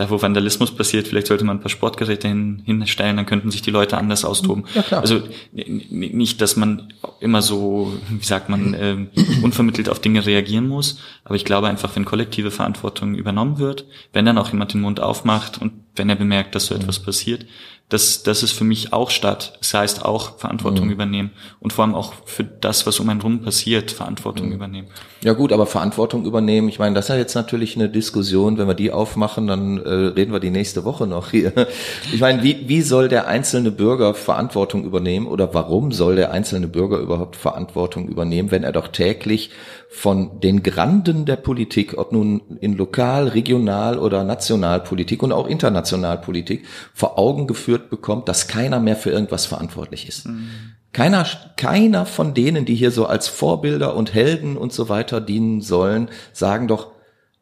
da 0.00 0.08
wo 0.08 0.22
Vandalismus 0.22 0.74
passiert, 0.74 1.08
vielleicht 1.08 1.26
sollte 1.26 1.44
man 1.44 1.58
ein 1.58 1.60
paar 1.60 1.68
Sportgeräte 1.68 2.26
hin, 2.26 2.62
hinstellen, 2.64 3.18
dann 3.18 3.26
könnten 3.26 3.50
sich 3.50 3.60
die 3.60 3.70
Leute 3.70 3.98
anders 3.98 4.24
austoben. 4.24 4.64
Ja, 4.74 4.80
klar. 4.80 5.02
Also 5.02 5.20
nicht, 5.52 6.40
dass 6.40 6.56
man 6.56 6.94
immer 7.20 7.42
so, 7.42 7.92
wie 8.08 8.24
sagt 8.24 8.48
man, 8.48 8.72
äh, 8.72 8.96
unvermittelt 9.42 9.90
auf 9.90 10.00
Dinge 10.00 10.24
reagieren 10.24 10.68
muss, 10.68 11.00
aber 11.22 11.34
ich 11.34 11.44
glaube 11.44 11.68
einfach, 11.68 11.94
wenn 11.96 12.06
kollektive 12.06 12.50
Verantwortung 12.50 13.14
übernommen 13.14 13.58
wird, 13.58 13.84
wenn 14.14 14.24
dann 14.24 14.38
auch 14.38 14.50
jemand 14.50 14.72
den 14.72 14.80
Mund 14.80 15.00
aufmacht 15.00 15.60
und 15.60 15.72
wenn 15.96 16.08
er 16.08 16.16
bemerkt, 16.16 16.54
dass 16.54 16.66
so 16.66 16.74
etwas 16.74 16.98
passiert, 16.98 17.44
das, 17.90 18.22
das 18.22 18.44
ist 18.44 18.52
für 18.52 18.64
mich 18.64 18.92
auch 18.92 19.10
statt. 19.10 19.58
Das 19.58 19.74
heißt 19.74 20.04
auch 20.04 20.38
Verantwortung 20.38 20.86
mhm. 20.86 20.92
übernehmen 20.92 21.30
und 21.58 21.72
vor 21.72 21.84
allem 21.84 21.94
auch 21.94 22.14
für 22.24 22.44
das, 22.44 22.86
was 22.86 23.00
um 23.00 23.08
einen 23.08 23.20
rum 23.20 23.42
passiert, 23.42 23.90
Verantwortung 23.90 24.46
mhm. 24.46 24.52
übernehmen. 24.54 24.88
Ja 25.22 25.32
gut, 25.32 25.52
aber 25.52 25.66
Verantwortung 25.66 26.24
übernehmen, 26.24 26.68
ich 26.68 26.78
meine, 26.78 26.94
das 26.94 27.06
ist 27.06 27.08
ja 27.10 27.16
jetzt 27.16 27.34
natürlich 27.34 27.76
eine 27.76 27.88
Diskussion, 27.88 28.58
wenn 28.58 28.68
wir 28.68 28.74
die 28.74 28.92
aufmachen, 28.92 29.48
dann 29.48 29.78
äh, 29.78 29.88
reden 29.90 30.32
wir 30.32 30.40
die 30.40 30.50
nächste 30.50 30.84
Woche 30.84 31.06
noch 31.06 31.30
hier. 31.30 31.52
Ich 32.12 32.20
meine, 32.20 32.42
wie, 32.42 32.68
wie 32.68 32.82
soll 32.82 33.08
der 33.08 33.26
einzelne 33.26 33.70
Bürger 33.70 34.14
Verantwortung 34.14 34.84
übernehmen 34.84 35.26
oder 35.26 35.54
warum 35.54 35.92
soll 35.92 36.16
der 36.16 36.30
einzelne 36.32 36.68
Bürger 36.68 36.98
überhaupt 36.98 37.36
Verantwortung 37.36 38.08
übernehmen, 38.08 38.50
wenn 38.50 38.64
er 38.64 38.72
doch 38.72 38.88
täglich 38.88 39.50
von 39.92 40.38
den 40.40 40.62
Granden 40.62 41.24
der 41.24 41.34
Politik, 41.34 41.98
ob 41.98 42.12
nun 42.12 42.58
in 42.60 42.76
Lokal-, 42.76 43.26
Regional- 43.26 43.98
oder 43.98 44.22
Nationalpolitik 44.22 45.20
und 45.20 45.32
auch 45.32 45.48
Internationalpolitik, 45.48 46.64
vor 46.94 47.18
Augen 47.18 47.48
geführt 47.48 47.90
bekommt, 47.90 48.28
dass 48.28 48.46
keiner 48.46 48.78
mehr 48.78 48.94
für 48.94 49.10
irgendwas 49.10 49.46
verantwortlich 49.46 50.08
ist. 50.08 50.28
Mhm. 50.28 50.48
Keiner, 50.92 51.26
keiner 51.56 52.06
von 52.06 52.34
denen, 52.34 52.64
die 52.64 52.76
hier 52.76 52.92
so 52.92 53.06
als 53.06 53.26
Vorbilder 53.26 53.96
und 53.96 54.14
Helden 54.14 54.56
und 54.56 54.72
so 54.72 54.88
weiter 54.88 55.20
dienen 55.20 55.60
sollen, 55.60 56.08
sagen 56.32 56.68
doch, 56.68 56.92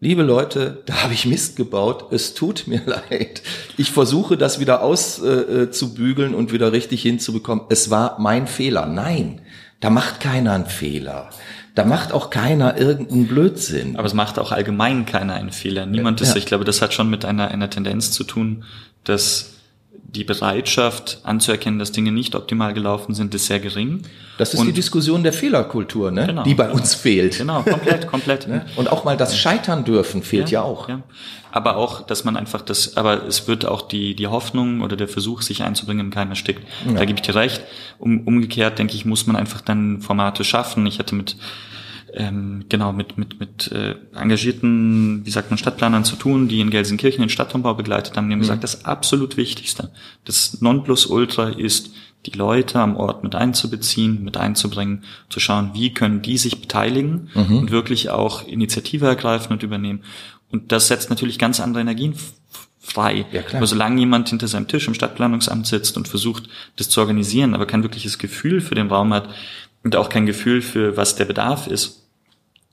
liebe 0.00 0.22
Leute, 0.22 0.82
da 0.86 1.02
habe 1.02 1.12
ich 1.12 1.26
Mist 1.26 1.56
gebaut, 1.56 2.06
es 2.12 2.32
tut 2.32 2.66
mir 2.66 2.80
leid. 2.86 3.42
Ich 3.76 3.90
versuche 3.90 4.38
das 4.38 4.58
wieder 4.58 4.82
auszubügeln 4.82 6.32
äh, 6.32 6.36
und 6.36 6.52
wieder 6.52 6.72
richtig 6.72 7.02
hinzubekommen. 7.02 7.66
Es 7.68 7.90
war 7.90 8.18
mein 8.18 8.46
Fehler. 8.46 8.86
Nein, 8.86 9.42
da 9.80 9.90
macht 9.90 10.20
keiner 10.20 10.52
einen 10.52 10.66
Fehler. 10.66 11.30
Da 11.78 11.84
macht 11.84 12.12
auch 12.12 12.30
keiner 12.30 12.76
irgendeinen 12.76 13.28
Blödsinn. 13.28 13.94
Aber 13.94 14.06
es 14.06 14.12
macht 14.12 14.40
auch 14.40 14.50
allgemein 14.50 15.06
keiner 15.06 15.34
einen 15.34 15.52
Fehler. 15.52 15.86
Niemand 15.86 16.20
ist, 16.20 16.30
ja. 16.30 16.36
ich 16.38 16.44
glaube, 16.44 16.64
das 16.64 16.82
hat 16.82 16.92
schon 16.92 17.08
mit 17.08 17.24
einer, 17.24 17.52
einer 17.52 17.70
Tendenz 17.70 18.10
zu 18.10 18.24
tun, 18.24 18.64
dass 19.04 19.50
die 19.92 20.24
Bereitschaft 20.24 21.20
anzuerkennen, 21.22 21.78
dass 21.78 21.92
Dinge 21.92 22.10
nicht 22.10 22.34
optimal 22.34 22.74
gelaufen 22.74 23.14
sind, 23.14 23.32
ist 23.32 23.46
sehr 23.46 23.60
gering. 23.60 24.02
Das 24.38 24.54
ist 24.54 24.58
und 24.58 24.66
die 24.66 24.72
Diskussion 24.72 25.22
der 25.22 25.32
Fehlerkultur, 25.32 26.10
ne? 26.10 26.26
Genau, 26.26 26.42
die 26.42 26.56
bei 26.56 26.68
uns 26.68 26.96
fehlt. 26.96 27.38
Genau, 27.38 27.62
komplett, 27.62 28.08
komplett. 28.08 28.48
Ne? 28.48 28.66
und 28.74 28.90
auch 28.90 29.04
mal 29.04 29.16
das 29.16 29.38
Scheitern 29.38 29.84
dürfen 29.84 30.24
fehlt 30.24 30.50
ja, 30.50 30.62
ja 30.62 30.66
auch. 30.66 30.88
Ja. 30.88 31.02
Aber 31.52 31.76
auch, 31.76 32.00
dass 32.00 32.24
man 32.24 32.36
einfach 32.36 32.62
das, 32.62 32.96
aber 32.96 33.24
es 33.24 33.46
wird 33.46 33.66
auch 33.66 33.82
die, 33.82 34.16
die 34.16 34.26
Hoffnung 34.26 34.80
oder 34.80 34.96
der 34.96 35.06
Versuch, 35.06 35.42
sich 35.42 35.62
einzubringen, 35.62 36.06
im 36.06 36.10
Keim 36.10 36.30
erstickt. 36.30 36.66
Ja. 36.86 36.94
Da 36.94 37.04
gebe 37.04 37.20
ich 37.20 37.22
dir 37.22 37.36
recht. 37.36 37.62
Um, 37.98 38.26
umgekehrt, 38.26 38.78
denke 38.80 38.94
ich, 38.94 39.04
muss 39.04 39.26
man 39.28 39.36
einfach 39.36 39.60
dann 39.60 40.00
Formate 40.00 40.42
schaffen. 40.42 40.86
Ich 40.86 40.98
hatte 40.98 41.14
mit 41.14 41.36
ähm, 42.14 42.64
genau 42.68 42.92
mit 42.92 43.18
mit 43.18 43.40
mit 43.40 43.70
äh, 43.72 43.94
engagierten, 44.14 45.24
wie 45.24 45.30
sagt 45.30 45.50
man, 45.50 45.58
Stadtplanern 45.58 46.04
zu 46.04 46.16
tun, 46.16 46.48
die 46.48 46.60
in 46.60 46.70
Gelsenkirchen 46.70 47.22
den 47.22 47.28
Stadtumbau 47.28 47.74
begleitet 47.74 48.16
haben. 48.16 48.28
Die 48.28 48.32
haben 48.32 48.38
mhm. 48.38 48.42
gesagt, 48.42 48.64
das 48.64 48.84
absolut 48.84 49.36
Wichtigste, 49.36 49.90
das 50.24 50.60
Nonplusultra 50.60 51.50
ist, 51.50 51.90
die 52.26 52.36
Leute 52.36 52.80
am 52.80 52.96
Ort 52.96 53.22
mit 53.22 53.34
einzubeziehen, 53.34 54.24
mit 54.24 54.36
einzubringen, 54.36 55.04
zu 55.28 55.40
schauen, 55.40 55.70
wie 55.74 55.94
können 55.94 56.22
die 56.22 56.38
sich 56.38 56.60
beteiligen 56.60 57.30
mhm. 57.34 57.58
und 57.58 57.70
wirklich 57.70 58.10
auch 58.10 58.46
Initiative 58.46 59.06
ergreifen 59.06 59.52
und 59.52 59.62
übernehmen. 59.62 60.02
Und 60.50 60.72
das 60.72 60.88
setzt 60.88 61.10
natürlich 61.10 61.38
ganz 61.38 61.60
andere 61.60 61.82
Energien 61.82 62.14
frei. 62.80 63.26
Ja, 63.32 63.42
klar. 63.42 63.58
Aber 63.58 63.66
solange 63.66 64.00
jemand 64.00 64.30
hinter 64.30 64.48
seinem 64.48 64.66
Tisch 64.66 64.88
im 64.88 64.94
Stadtplanungsamt 64.94 65.66
sitzt 65.66 65.96
und 65.96 66.08
versucht, 66.08 66.48
das 66.76 66.88
zu 66.88 67.00
organisieren, 67.00 67.54
aber 67.54 67.66
kein 67.66 67.82
wirkliches 67.82 68.18
Gefühl 68.18 68.60
für 68.60 68.74
den 68.74 68.88
Raum 68.88 69.12
hat, 69.12 69.28
und 69.88 69.96
auch 69.96 70.10
kein 70.10 70.26
Gefühl 70.26 70.60
für, 70.60 70.98
was 70.98 71.16
der 71.16 71.24
Bedarf 71.24 71.66
ist. 71.66 72.02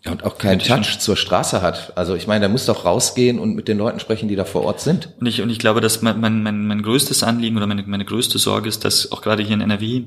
Ja, 0.04 0.12
und 0.12 0.26
auch 0.26 0.38
keinen 0.38 0.60
Touch 0.60 1.00
zur 1.00 1.16
Straße 1.16 1.62
hat. 1.62 1.98
Also 1.98 2.14
ich 2.14 2.28
meine, 2.28 2.42
der 2.42 2.50
muss 2.50 2.66
doch 2.66 2.84
rausgehen 2.84 3.40
und 3.40 3.56
mit 3.56 3.70
den 3.70 3.78
Leuten 3.78 4.02
sprechen, 4.02 4.28
die 4.28 4.36
da 4.36 4.44
vor 4.44 4.64
Ort 4.64 4.82
sind. 4.82 5.14
Und 5.22 5.26
ich, 5.26 5.42
und 5.42 5.50
ich 5.50 5.58
glaube, 5.58 5.80
dass 5.80 6.02
mein, 6.02 6.20
mein, 6.20 6.44
mein, 6.44 6.68
mein 6.68 6.82
größtes 6.82 7.24
Anliegen 7.24 7.56
oder 7.56 7.68
meine, 7.68 7.84
meine 7.84 8.04
größte 8.04 8.38
Sorge 8.38 8.68
ist, 8.68 8.84
dass 8.84 9.14
auch 9.14 9.22
gerade 9.22 9.44
hier 9.44 9.54
in 9.54 9.62
NRW 9.62 10.04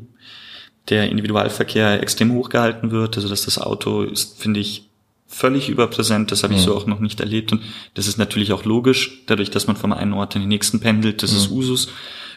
der 0.90 1.08
Individualverkehr 1.08 2.02
extrem 2.02 2.34
hochgehalten 2.34 2.90
wird. 2.90 3.16
Also 3.16 3.30
dass 3.30 3.46
das 3.46 3.58
Auto 3.58 4.02
ist, 4.02 4.38
finde 4.38 4.60
ich, 4.60 4.90
völlig 5.26 5.70
überpräsent. 5.70 6.30
Das 6.30 6.42
habe 6.42 6.52
ich 6.52 6.60
mhm. 6.60 6.64
so 6.66 6.76
auch 6.76 6.84
noch 6.84 7.00
nicht 7.00 7.20
erlebt. 7.20 7.52
Und 7.52 7.62
das 7.94 8.06
ist 8.06 8.18
natürlich 8.18 8.52
auch 8.52 8.66
logisch, 8.66 9.22
dadurch, 9.24 9.50
dass 9.50 9.66
man 9.66 9.76
vom 9.76 9.94
einen 9.94 10.12
Ort 10.12 10.34
in 10.34 10.42
den 10.42 10.48
nächsten 10.50 10.80
pendelt. 10.80 11.22
Das 11.22 11.32
mhm. 11.32 11.38
ist 11.38 11.50
Usus. 11.50 11.88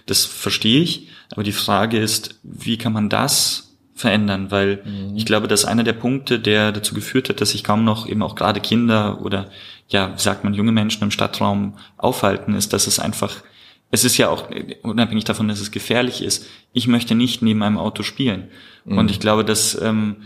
Das 0.05 0.23
verstehe 0.23 0.81
ich. 0.81 1.09
Aber 1.29 1.43
die 1.43 1.51
Frage 1.51 1.99
ist, 1.99 2.39
wie 2.43 2.77
kann 2.77 2.93
man 2.93 3.09
das 3.09 3.70
verändern, 4.01 4.51
weil 4.51 4.81
mhm. 4.83 5.15
ich 5.15 5.25
glaube, 5.25 5.47
dass 5.47 5.65
einer 5.65 5.83
der 5.83 5.93
Punkte, 5.93 6.39
der 6.39 6.71
dazu 6.71 6.93
geführt 6.93 7.29
hat, 7.29 7.39
dass 7.39 7.51
sich 7.51 7.63
kaum 7.63 7.85
noch 7.85 8.07
eben 8.07 8.21
auch 8.21 8.35
gerade 8.35 8.59
Kinder 8.59 9.21
oder 9.21 9.49
ja, 9.87 10.13
wie 10.13 10.21
sagt 10.21 10.43
man, 10.43 10.53
junge 10.53 10.71
Menschen 10.71 11.03
im 11.03 11.11
Stadtraum 11.11 11.75
aufhalten, 11.97 12.55
ist, 12.55 12.73
dass 12.73 12.87
es 12.87 12.99
einfach, 12.99 13.35
es 13.91 14.03
ist 14.03 14.17
ja 14.17 14.29
auch 14.29 14.49
unabhängig 14.83 15.25
davon, 15.25 15.47
dass 15.47 15.59
es 15.59 15.71
gefährlich 15.71 16.23
ist. 16.23 16.45
Ich 16.73 16.87
möchte 16.87 17.15
nicht 17.15 17.41
neben 17.41 17.63
einem 17.63 17.77
Auto 17.77 18.03
spielen. 18.03 18.49
Mhm. 18.85 18.97
Und 18.97 19.11
ich 19.11 19.19
glaube, 19.19 19.45
dass 19.45 19.79
ähm, 19.81 20.17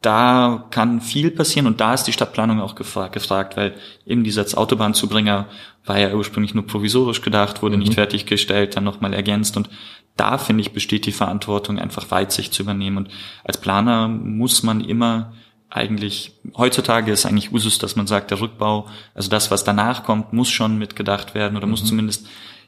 da 0.00 0.66
kann 0.70 1.00
viel 1.00 1.30
passieren 1.30 1.66
und 1.66 1.80
da 1.80 1.94
ist 1.94 2.04
die 2.04 2.12
Stadtplanung 2.12 2.60
auch 2.60 2.76
gefragt, 2.76 3.14
gefragt 3.14 3.56
weil 3.56 3.74
eben 4.06 4.22
dieser 4.22 4.46
Autobahnzubringer 4.56 5.46
war 5.84 5.98
ja 5.98 6.14
ursprünglich 6.14 6.54
nur 6.54 6.66
provisorisch 6.66 7.20
gedacht, 7.20 7.62
wurde 7.62 7.76
mhm. 7.76 7.82
nicht 7.82 7.94
fertiggestellt, 7.94 8.76
dann 8.76 8.84
nochmal 8.84 9.12
ergänzt 9.12 9.56
und 9.56 9.68
da 10.16 10.38
finde 10.38 10.60
ich 10.60 10.72
besteht 10.72 11.06
die 11.06 11.12
Verantwortung 11.12 11.78
einfach 11.78 12.10
Weitsicht 12.10 12.54
zu 12.54 12.62
übernehmen 12.62 12.98
und 12.98 13.08
als 13.44 13.60
Planer 13.60 14.06
muss 14.08 14.62
man 14.62 14.80
immer 14.82 15.32
eigentlich, 15.70 16.32
heutzutage 16.56 17.12
ist 17.12 17.26
eigentlich 17.26 17.52
Usus, 17.52 17.78
dass 17.78 17.96
man 17.96 18.06
sagt, 18.06 18.30
der 18.30 18.40
Rückbau, 18.40 18.86
also 19.14 19.28
das, 19.28 19.50
was 19.50 19.64
danach 19.64 20.04
kommt, 20.04 20.32
muss 20.32 20.48
schon 20.48 20.78
mitgedacht 20.78 21.34
werden 21.34 21.56
oder 21.56 21.66
mhm. 21.66 21.72
muss 21.72 21.84
zumindest 21.84 22.26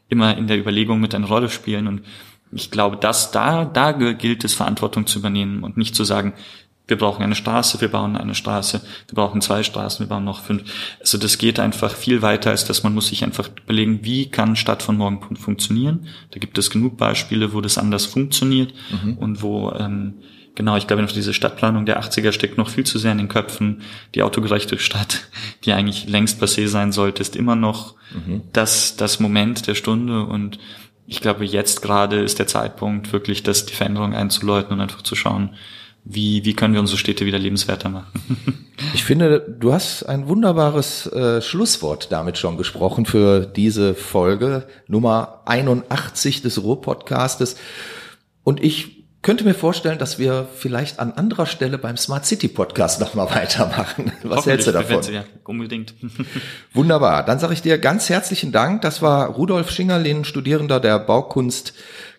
immer 0.09 0.37
in 0.37 0.49
der 0.49 0.59
Überlegung 0.59 1.01
mit 1.01 1.15
eine 1.15 1.27
Rolle 1.27 1.49
spielen 1.49 1.87
und 1.87 2.03
ich 2.53 2.73
glaube, 2.73 2.97
dass 2.97 3.31
da, 3.31 3.65
da 3.65 3.93
gilt 3.93 4.43
es, 4.43 4.55
Verantwortung 4.55 5.07
zu 5.07 5.21
übernehmen 5.21 5.63
und 5.63 5.77
nicht 5.77 5.95
zu 5.95 6.03
sagen, 6.03 6.33
wir 6.91 6.99
brauchen 6.99 7.23
eine 7.23 7.35
Straße, 7.35 7.81
wir 7.81 7.89
bauen 7.89 8.17
eine 8.17 8.35
Straße, 8.35 8.83
wir 9.09 9.15
brauchen 9.15 9.41
zwei 9.41 9.63
Straßen, 9.63 10.05
wir 10.05 10.09
bauen 10.09 10.25
noch 10.25 10.43
fünf. 10.43 10.65
Also 11.01 11.17
das 11.17 11.39
geht 11.39 11.59
einfach 11.61 11.95
viel 11.95 12.21
weiter, 12.21 12.51
als 12.51 12.65
dass 12.65 12.83
man 12.83 12.95
muss 12.95 13.09
sich 13.09 13.25
einfach 13.25 13.49
überlegen, 13.65 14.01
wie 14.03 14.27
kann 14.27 14.57
Stadt 14.57 14.83
von 14.83 14.97
morgen 14.97 15.37
funktionieren. 15.37 16.09
Da 16.33 16.41
gibt 16.41 16.59
es 16.59 16.71
genug 16.71 16.97
Beispiele, 16.97 17.55
wo 17.55 17.61
das 17.61 17.79
anders 17.79 18.05
funktioniert 18.07 18.75
mhm. 18.91 19.15
und 19.15 19.43
wo 19.43 19.71
ähm, 19.73 20.15
genau, 20.55 20.77
ich 20.77 20.87
glaube, 20.87 21.03
noch 21.03 21.13
diese 21.13 21.33
Stadtplanung 21.33 21.87
der 21.87 22.03
80er 22.03 22.33
steckt 22.33 22.59
noch 22.59 22.69
viel 22.69 22.85
zu 22.85 22.99
sehr 22.99 23.13
in 23.13 23.19
den 23.19 23.29
Köpfen. 23.29 23.83
Die 24.15 24.23
autogerechte 24.23 24.79
Stadt, 24.79 25.29
die 25.65 25.73
eigentlich 25.73 26.09
längst 26.09 26.43
passé 26.43 26.67
sein 26.67 26.93
sollte, 26.93 27.23
ist 27.23 27.37
immer 27.37 27.57
noch 27.57 27.95
mhm. 28.13 28.43
das, 28.53 28.97
das 28.97 29.21
Moment 29.21 29.67
der 29.67 29.75
Stunde 29.75 30.25
und 30.25 30.59
ich 31.07 31.21
glaube, 31.21 31.45
jetzt 31.45 31.83
gerade 31.83 32.21
ist 32.21 32.39
der 32.39 32.47
Zeitpunkt, 32.47 33.13
wirklich 33.13 33.43
das, 33.43 33.67
die 33.67 33.75
Veränderung 33.75 34.15
einzuläuten 34.15 34.73
und 34.73 34.81
einfach 34.81 35.03
zu 35.03 35.17
schauen, 35.17 35.57
wie, 36.05 36.45
wie 36.45 36.55
können 36.55 36.75
wir 36.75 36.81
unsere 36.81 36.99
Städte 36.99 37.27
wieder 37.27 37.39
lebenswerter 37.39 37.89
machen? 37.89 38.07
ich 38.95 39.05
finde, 39.05 39.41
du 39.41 39.73
hast 39.73 40.05
ein 40.05 40.29
wunderbares 40.29 41.07
äh, 41.07 41.43
Schlusswort 41.43 42.11
damit 42.11 42.39
schon 42.39 42.57
gesprochen 42.57 43.07
für 43.07 43.47
diese 43.47 43.95
Folge 43.95 44.67
Nummer 44.87 45.43
81 45.47 46.43
des 46.43 46.63
Ruhr-Podcastes. 46.63 47.57
Und 48.45 48.63
ich 48.63 49.01
könnte 49.23 49.45
mir 49.45 49.53
vorstellen, 49.53 49.99
dass 49.99 50.19
wir 50.19 50.49
vielleicht 50.55 50.99
an 50.99 51.13
anderer 51.13 51.45
Stelle 51.45 51.77
beim 51.77 51.99
Smart 51.99 52.25
City 52.25 52.49
Podcast 52.49 53.01
nochmal 53.01 53.29
weitermachen. 53.35 54.13
Was 54.23 54.47
hältst 54.47 54.67
du 54.67 54.73
davon? 54.73 55.03
Ja, 55.13 55.25
unbedingt. 55.45 55.95
Wunderbar. 56.73 57.25
Dann 57.25 57.39
sage 57.39 57.53
ich 57.53 57.63
dir 57.63 57.79
ganz 57.79 58.09
herzlichen 58.09 58.53
Dank. 58.53 58.81
Das 58.83 59.03
war 59.03 59.29
Rudolf 59.29 59.71
Schingerlin, 59.71 60.25
Studierender 60.25 60.81
der 60.81 60.99
Baukunst 60.99 61.75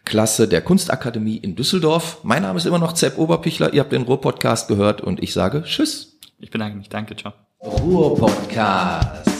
Klasse 0.06 0.48
der 0.48 0.62
Kunstakademie 0.62 1.38
in 1.38 1.56
Düsseldorf. 1.56 2.20
Mein 2.24 2.42
Name 2.42 2.58
ist 2.58 2.66
immer 2.66 2.80
noch 2.80 2.94
Zepp 2.94 3.18
Oberpichler. 3.18 3.74
Ihr 3.74 3.82
habt 3.82 3.92
den 3.92 4.04
Ruhr-Podcast 4.04 4.68
gehört 4.68 5.02
und 5.02 5.22
ich 5.22 5.34
sage 5.34 5.64
Tschüss. 5.64 6.20
Ich 6.40 6.52
bedanke 6.52 6.78
mich. 6.78 6.90
Danke. 6.90 7.16
Ciao. 7.16 7.34
Ruhr-Podcast. 7.64 9.31